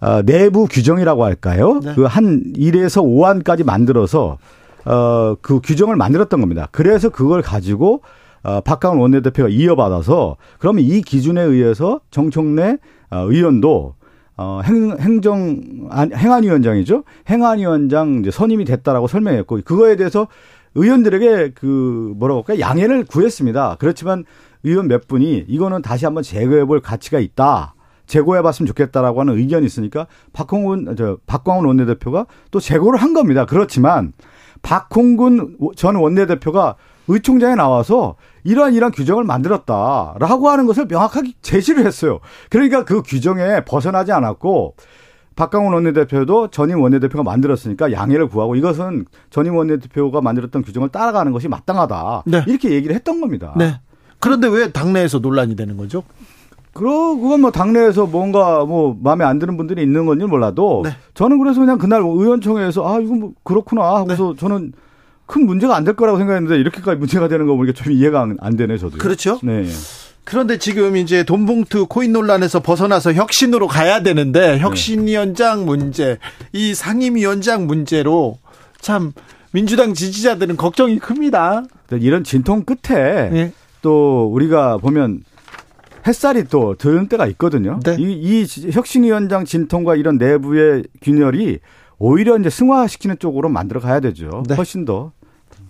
[0.00, 1.80] 어, 내부 규정이라고 할까요?
[1.82, 1.94] 네.
[1.94, 4.36] 그한 1에서 5안까지 만들어서
[4.84, 6.68] 어, 그 규정을 만들었던 겁니다.
[6.72, 8.02] 그래서 그걸 가지고 어,
[8.64, 12.78] 박강원 원내대표가 이어받아서 그러면 이 기준에 의해서 정청래
[13.10, 13.94] 어, 의원도
[14.36, 15.60] 어, 행, 행정,
[15.92, 17.04] 행안위원장이죠.
[17.28, 20.26] 행안위원장 이제 선임이 됐다라고 설명했고, 그거에 대해서
[20.74, 23.76] 의원들에게 그, 뭐라고 할까, 양해를 구했습니다.
[23.78, 24.24] 그렇지만
[24.64, 27.74] 의원 몇 분이 이거는 다시 한번 제거해 볼 가치가 있다.
[28.06, 33.46] 제고해 봤으면 좋겠다라고 하는 의견이 있으니까 박홍근, 저, 박광훈 원내대표가 또 제고를 한 겁니다.
[33.46, 34.12] 그렇지만
[34.62, 36.74] 박홍근 전 원내대표가
[37.08, 42.20] 의총장에 나와서 이러한 이러한 규정을 만들었다라고 하는 것을 명확하게 제시를 했어요.
[42.50, 44.74] 그러니까 그 규정에 벗어나지 않았고
[45.36, 52.22] 박강원 원내대표도 전임 원내대표가 만들었으니까 양해를 구하고 이것은 전임 원내대표가 만들었던 규정을 따라가는 것이 마땅하다.
[52.26, 52.44] 네.
[52.46, 53.52] 이렇게 얘기를 했던 겁니다.
[53.56, 53.80] 네.
[54.20, 56.04] 그런데 왜 당내에서 논란이 되는 거죠?
[56.72, 60.90] 그러 그건 뭐 당내에서 뭔가 뭐 마음에 안 드는 분들이 있는 건지 몰라도 네.
[61.14, 64.36] 저는 그래서 그냥 그날 의원총회에서 아 이거 뭐 그렇구나 하고서 네.
[64.38, 64.72] 저는
[65.26, 68.56] 큰 문제가 안 될 거라고 생각했는데 이렇게까지 문제가 되는 거 보니까 좀 이해가 안, 안
[68.56, 68.98] 되네 저도.
[68.98, 69.38] 그렇죠.
[69.42, 69.66] 네.
[70.24, 74.58] 그런데 지금 이제 돈봉투 코인 논란에서 벗어나서 혁신으로 가야 되는데 네.
[74.58, 76.18] 혁신위원장 문제,
[76.52, 78.38] 이 상임위원장 문제로
[78.80, 79.12] 참
[79.52, 81.64] 민주당 지지자들은 걱정이 큽니다.
[81.92, 83.52] 이런 진통 끝에 네.
[83.82, 85.20] 또 우리가 보면
[86.06, 87.78] 햇살이 또 드는 때가 있거든요.
[87.84, 87.96] 네.
[87.98, 91.60] 이, 이 혁신위원장 진통과 이런 내부의 균열이
[91.98, 94.42] 오히려 이제 승화시키는 쪽으로 만들어 가야 되죠.
[94.48, 94.54] 네.
[94.54, 95.12] 훨씬 더.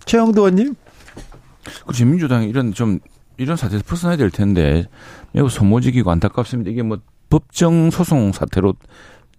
[0.05, 0.75] 최영도 의원님.
[1.83, 2.99] 그렇지 민주당이 이런 좀
[3.37, 4.85] 이런 사태에서 벗어나야 될 텐데
[5.31, 6.71] 매우 소모직이고 안타깝습니다.
[6.71, 6.99] 이게 뭐
[7.29, 8.75] 법정 소송 사태로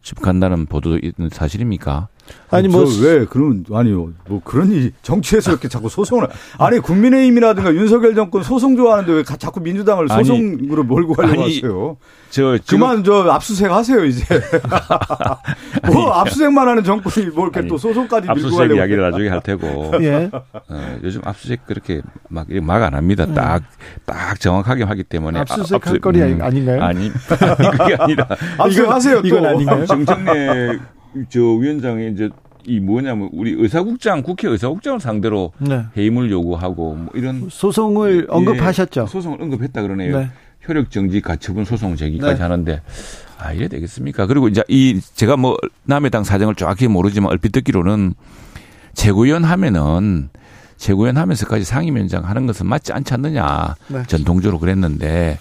[0.03, 2.09] 집 간다는 보도도 있는 사실입니까?
[2.51, 8.14] 아니 뭐 왜 그런 아니요 뭐 그런 일 정치에서 이렇게 자꾸 소송을 아니 국민의힘이라든가 윤석열
[8.14, 11.97] 정권 소송 좋아하는데 왜 자꾸 민주당을 소송으로 몰고 가려고 아니, 하세요?
[12.31, 14.24] 저 그만 저 압수수색 하세요 이제.
[15.93, 18.57] 뭐 압수수색만 하는 정권이 뭐 이렇게 아니, 또 소송까지 밀고 가려고.
[18.57, 19.93] 압수수색 이야기를 나중에 할 테고.
[20.03, 20.31] 예.
[20.68, 23.27] 어, 요즘 압수수색 그렇게 막 막 안 합니다.
[23.27, 24.01] 딱딱 음.
[24.07, 26.83] 딱 정확하게 하기 때문에 압수수색 아, 할 거리 음, 아닌가요?
[26.83, 28.27] 아니 그게 아니라
[28.59, 29.20] 압수수색 하세요.
[29.24, 29.87] 이건 아닌가요?
[29.87, 30.79] 정청래
[31.28, 32.30] 저 위원장이 이제
[32.66, 35.84] 이 뭐냐면 우리 의사국장 국회 의사국장을 상대로 네.
[35.96, 39.06] 해임을 요구하고 뭐 이런 소송을 예, 언급하셨죠.
[39.06, 40.18] 소송을 언급했다 그러네요.
[40.18, 40.30] 네.
[40.68, 42.42] 효력 정지 가처분 소송 제기까지 네.
[42.42, 42.82] 하는데
[43.38, 44.26] 아 이래 되겠습니까?
[44.26, 48.14] 그리고 이제 이 제가 뭐 남의 당 사정을 정확히 모르지만 얼핏 듣기로는
[48.94, 50.28] 최고위원 하면은
[50.76, 54.02] 최고위원 하면서까지 상임위원장 하는 것은 맞지 않지 않느냐 네.
[54.08, 55.38] 전통적으로 그랬는데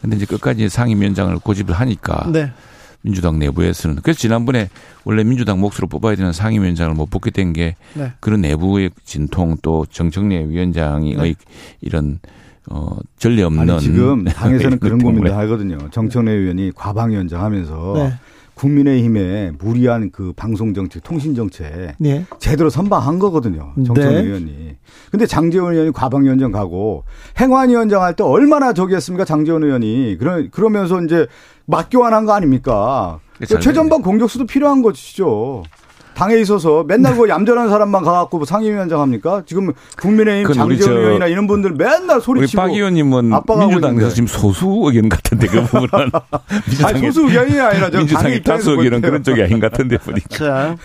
[0.00, 2.52] 근데 이제 끝까지 상임위원장을 고집을 하니까 네.
[3.06, 4.68] 민주당 내부에서는 그래서 지난번에
[5.04, 8.12] 원래 민주당 몫으로 뽑아야 되는 상임위원장을 못 뽑게 된게 네.
[8.18, 11.34] 그런 내부의 진통 또 정청래 위원장의 네.
[11.80, 12.18] 이런
[12.68, 15.78] 어 전례 없는 아니, 지금 당에서는 그런 고민도 하거든요.
[15.92, 18.12] 정청래 의원이 과방위원장 하면서 네.
[18.56, 22.24] 국민의힘의 무리한 그 방송 정책, 통신 정책 네.
[22.38, 23.72] 제대로 선방한 거거든요.
[23.86, 24.20] 정청래 네.
[24.22, 24.76] 의원이.
[25.10, 27.04] 근데 장재원 의원이 과방위원장 가고
[27.38, 29.24] 행안위원장 할 때 얼마나 저기 했습니까?
[29.26, 30.16] 장재원 의원이.
[30.18, 31.26] 그러, 그러면서 이제
[31.66, 33.20] 맞교환한 거 아닙니까?
[33.60, 35.62] 최전방 공격수도 필요한 것이죠.
[36.16, 39.42] 당에 있어서 맨날 그 얌전한 사람만 가갖고 뭐 상임위원장 합니까?
[39.46, 42.62] 지금 국민의힘 장재원 의원이나 이런 분들 맨날 소리치고.
[42.62, 46.10] 우리 박 의원님은 민주당에서 지금 소수 의견 같은데 그 부분은.
[46.84, 50.28] 아니, 소수 의견이 아니라 민주당의 다수 의견은 그런 쪽이 아닌 같은데 보니까.
[50.36, 50.76] 자,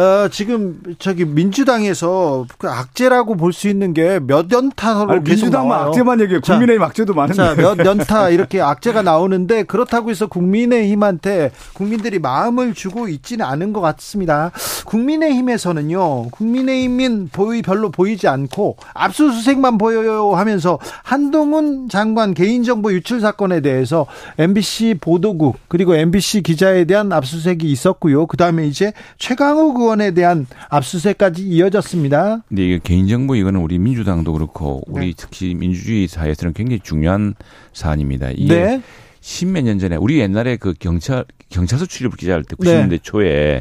[0.00, 5.68] 어, 지금 저기 민주당에서 그 악재라고 볼 수 있는 게 몇 연타로 아니, 계속 민주당만
[5.70, 5.88] 나와요.
[5.88, 6.40] 악재만 얘기해.
[6.40, 7.34] 국민의힘 악재도 많은데.
[7.36, 13.80] 자, 몇 연타 이렇게 악재가 나오는데 그렇다고 해서 국민의힘한테 국민들이 마음을 주고 있지는 않은 것
[13.80, 14.19] 같습니다.
[14.20, 14.52] 있습니다.
[14.86, 24.06] 국민의힘에서는요, 국민의힘인 보이 별로 보이지 않고 압수수색만 보여요 하면서 한동훈 장관 개인정보 유출 사건에 대해서
[24.38, 28.26] MBC 보도국 그리고 MBC 기자에 대한 압수수색이 있었고요.
[28.26, 32.44] 그 다음에 이제 최강욱 의원에 대한 압수수색까지 이어졌습니다.
[32.48, 35.12] 네, 이게 개인정보 이거는 우리 민주당도 그렇고 우리 네.
[35.16, 37.34] 특히 민주주의 사회에서는 굉장히 중요한
[37.72, 38.30] 사안입니다.
[38.30, 38.82] 이게 네.
[39.20, 42.98] 십몇 년 전에 우리 옛날에 그 경찰 경찰서 출입 기자할 때 90년대 네.
[43.02, 43.60] 초에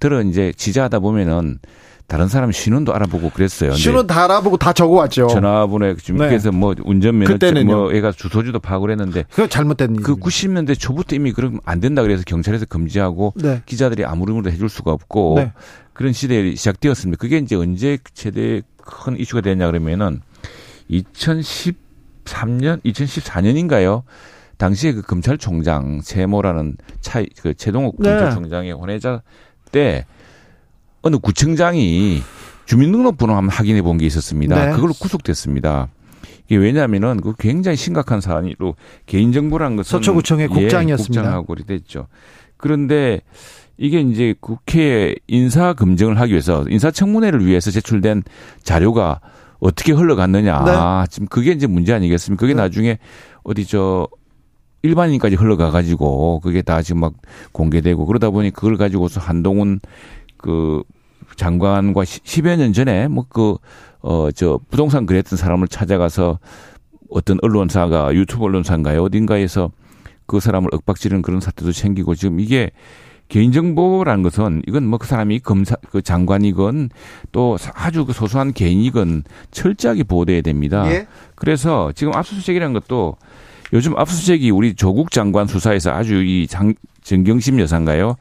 [0.00, 1.58] 들어 이제 지자하다 보면은
[2.06, 3.72] 다른 사람 신원도 알아보고 그랬어요.
[3.72, 5.28] 신원 다 알아보고 다 적어왔죠.
[5.28, 6.28] 전화번호에 지금 네.
[6.28, 11.60] 그래서 뭐 운전면허증 뭐 애가 주소지도 파고 그랬는데 그 잘못된 그 90년대 초부터 이미 그러면
[11.64, 13.62] 안 된다 그래서 경찰에서 금지하고 네.
[13.64, 15.52] 기자들이 아무름으로 해줄 수가 없고 네.
[15.94, 17.18] 그런 시대에 시작되었습니다.
[17.18, 20.20] 그게 이제 언제 최대 큰 이슈가 됐냐 그러면은
[20.90, 24.02] 2013년, 2014년인가요?
[24.58, 28.10] 당시에 그 검찰총장 세모라는 차이 그 최동욱 네.
[28.10, 29.22] 검찰총장의 혼외자
[29.72, 30.06] 때
[31.02, 32.22] 어느 구청장이
[32.66, 34.66] 주민등록번호 한번 확인해 본 게 있었습니다.
[34.66, 34.72] 네.
[34.72, 35.88] 그걸로 구속됐습니다.
[36.46, 38.76] 이게 왜냐하면은 그 굉장히 심각한 사안으로
[39.06, 41.20] 개인정보라는 것은 서초구청의 국장이었습니다.
[41.20, 42.06] 예, 국장하고 됐죠.
[42.56, 43.20] 그런데
[43.76, 48.22] 이게 이제 국회 인사 검증을 하기 위해서 인사청문회를 위해서 제출된
[48.62, 49.20] 자료가
[49.58, 50.64] 어떻게 흘러갔느냐.
[50.64, 51.06] 네.
[51.10, 52.40] 지금 그게 이제 문제 아니겠습니까?
[52.40, 52.62] 그게 네.
[52.62, 52.98] 나중에
[53.42, 54.06] 어디 저
[54.84, 57.14] 일반인까지 흘러가 가지고 그게 다 지금 막
[57.52, 59.80] 공개되고 그러다 보니 그걸 가지고서 한동훈
[60.36, 60.82] 그
[61.36, 63.56] 장관과 10여 년 전에 뭐 그
[64.02, 66.38] 어 저 부동산 그랬던 사람을 찾아가서
[67.08, 69.70] 어떤 언론사가 유튜브 언론사인가요 어딘가에서
[70.26, 72.70] 그 사람을 윽박지르는 그런 사태도 생기고 지금 이게
[73.28, 76.90] 개인정보라는 것은 이건 뭐 그 사람이 검사 그 장관이건
[77.32, 80.86] 또 아주 그 소소한 개인이건 철저하게 보호돼야 됩니다.
[80.92, 81.06] 예?
[81.34, 83.16] 그래서 지금 압수수색이라는 것도
[83.72, 88.16] 요즘 압수수색이 우리 조국 장관 수사에서 아주 이 장, 정경심 여사인가요?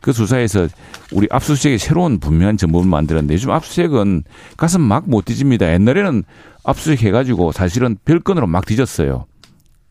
[0.00, 0.68] 그 수사에서
[1.12, 4.24] 우리 압수수색에 새로운 분명한 정보를 만들었는데 요즘 압수수색은
[4.56, 5.72] 가슴 막 못 뒤집니다.
[5.72, 6.24] 옛날에는
[6.64, 9.26] 압수수색 해가지고 사실은 별건으로 막 뒤졌어요.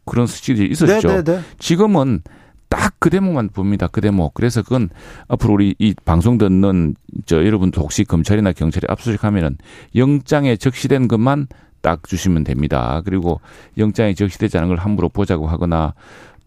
[0.06, 1.08] 그런 수치들이 있었죠.
[1.08, 1.24] 네네네.
[1.24, 1.41] 네, 네.
[1.60, 2.22] 지금은
[2.70, 3.86] 딱 그 대목만 봅니다.
[3.86, 4.34] 그 대목.
[4.34, 4.89] 그래서 그건
[5.28, 6.95] 앞으로 우리 이 방송 듣는
[7.28, 9.58] 저 여러분도 혹시 검찰이나 경찰이 압수수색하면은
[9.95, 11.47] 영장에 적시된 것만
[11.86, 13.04] 딱 주시면 됩니다.
[13.06, 13.40] 그리고
[13.78, 15.94] 영장이 적시되지 않은 걸 함부로 보자고 하거나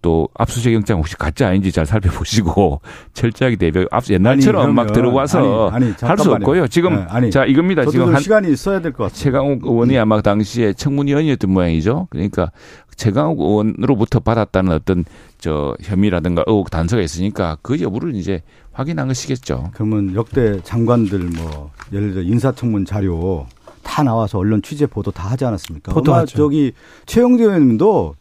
[0.02, 2.80] 또 압수수색 영장 혹시 가짜 아닌지 잘 살펴보시고
[3.14, 6.66] 철저하게 대비 압수 옛날처럼 아니, 막 들어와서 할 수 없고요.
[6.66, 7.86] 지금 네, 아니, 자 이겁니다.
[7.86, 9.16] 지금 한 시간이 있어야 될 것 같아요.
[9.16, 12.08] 최강욱 의원이 아마 당시에 청문위원이었던 모양이죠.
[12.10, 12.50] 그러니까
[12.96, 15.04] 최강욱 의원으로부터 받았다는 어떤
[15.38, 19.70] 저 혐의라든가 의혹 단서가 있으니까 그 여부를 이제 확인한 것이겠죠.
[19.74, 23.46] 그러면 역대 장관들 뭐 예를 들어 인사청문 자료
[23.82, 25.92] 다 나와서 언론 취재 보도 다 하지 않았습니까?
[25.92, 26.36] 보도하죠.
[26.36, 26.72] 저기
[27.06, 28.14] 최영재 의원님도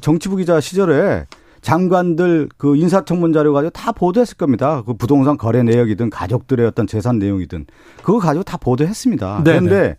[0.00, 1.26] 정치부 기자 시절에
[1.62, 4.82] 장관들 그 인사청문 자료 가지고 다 보도했을 겁니다.
[4.84, 7.66] 그 부동산 거래 내역이든 가족들의 어떤 재산 내용이든
[8.02, 9.42] 그거 가지고 다 보도했습니다.
[9.44, 9.58] 네네.
[9.60, 9.96] 그런데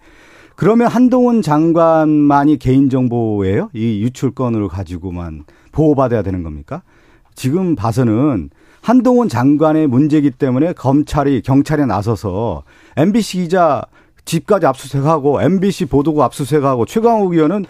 [0.55, 3.71] 그러면 한동훈 장관만이 개인정보예요?
[3.73, 6.83] 이 유출건으로 가지고만 보호받아야 되는 겁니까?
[7.33, 8.51] 지금 봐서는
[8.81, 12.63] 한동훈 장관의 문제이기 때문에 검찰이 경찰에 나서서
[12.95, 13.81] MBC 기자
[14.25, 17.65] 집까지 압수수색하고 MBC 보도국 압수수색하고 최강욱 의원은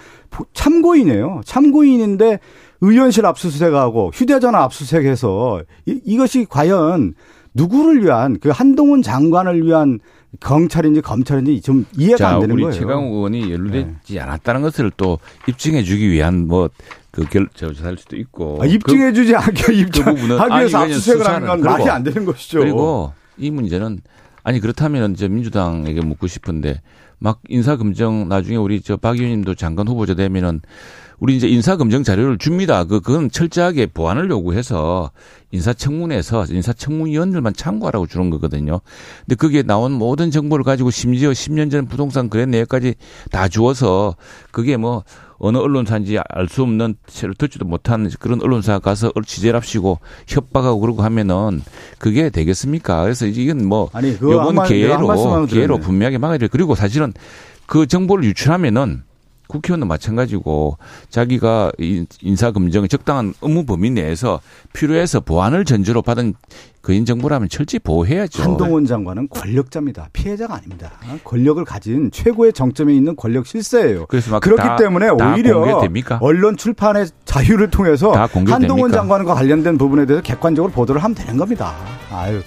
[0.53, 1.41] 참고인이에요.
[1.45, 2.39] 참고인인데
[2.81, 7.13] 의원실 압수수색하고 휴대전화 압수수색해서 이, 이것이 과연
[7.53, 9.99] 누구를 위한 그 한동훈 장관을 위한
[10.41, 12.73] 경찰인지 검찰인지 좀 이해가 자, 안 되는 우리 거예요.
[12.73, 14.19] 최강욱 의원이 연루되지 네.
[14.19, 16.69] 않았다는 것을 또 입증해주기 위한 뭐
[17.15, 21.61] 그 결 조사할 수도 있고 아, 입증해주지 그, 않게 입증하기 그 위해서 압수수색을 하는 건
[21.61, 22.59] 말이 안 되는 것이죠.
[22.59, 24.01] 그리고 이 문제는
[24.45, 26.81] 아니 그렇다면 이제 민주당에게 묻고 싶은데
[27.17, 30.61] 막 인사 검증 나중에 우리 저 박 의원님도 장관 후보자 되면은
[31.19, 32.83] 우리 이제 인사검증 자료를 줍니다.
[32.83, 35.11] 그, 그건 철저하게 보완을 요구해서
[35.51, 38.81] 인사청문회에서 인사청문위원들만 참고하라고 주는 거거든요.
[39.21, 42.95] 근데 거기에 나온 모든 정보를 가지고 심지어 10년 전 부동산 거래 내역까지
[43.31, 44.15] 다 주어서
[44.51, 45.03] 그게 뭐
[45.37, 51.03] 어느 언론사인지 알 수 없는 채를 듣지도 못한 그런 언론사 가서 취재를 합시고 협박하고 그러고
[51.03, 51.61] 하면은
[51.97, 53.03] 그게 되겠습니까?
[53.03, 56.47] 그래서 이건 뭐 아니, 요번 기회로 기회로 분명하게 막아야 돼.
[56.47, 57.13] 그리고 사실은
[57.65, 59.03] 그 정보를 유출하면은
[59.47, 60.77] 국회의원도 마찬가지고
[61.09, 61.71] 자기가
[62.21, 64.39] 인사 검증의 적당한 의무 범위 내에서
[64.73, 66.33] 필요해서 보안을 전제로 받은
[66.81, 68.43] 그인 정보라면 철저히 보호해야죠.
[68.43, 70.09] 한동훈 장관은 권력자입니다.
[70.13, 70.91] 피해자가 아닙니다.
[71.23, 74.05] 권력을 가진 최고의 정점에 있는 권력 실세예요.
[74.07, 76.19] 그래서 그렇기 다, 때문에 오히려 공개됩니까?
[76.21, 81.73] 언론 출판의 자유를 통해서 한동훈 장관과 관련된 부분에 대해서 객관적으로 보도를 하면 되는 겁니다.
[82.11, 82.41] 아유.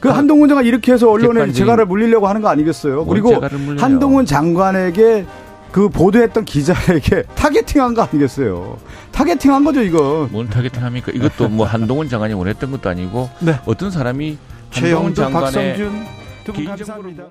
[0.00, 3.04] 그 아, 한동훈 장관 이렇게 해서 언론에 재갈을 물리려고 하는 거 아니겠어요?
[3.06, 3.40] 그리고
[3.78, 5.26] 한동훈 장관에게
[5.72, 8.78] 그 보도했던 기자에게 targeting한 거 아니겠어요?
[9.10, 10.28] targeting한 거죠 이거.
[10.30, 11.12] 뭔 targeting합니까?
[11.12, 13.58] 이것도 뭐 한동훈 장관이 원했던 것도 아니고 네.
[13.64, 14.36] 어떤 사람이
[14.70, 16.04] 최형두 박성준
[16.44, 17.24] 두분 감사합니다.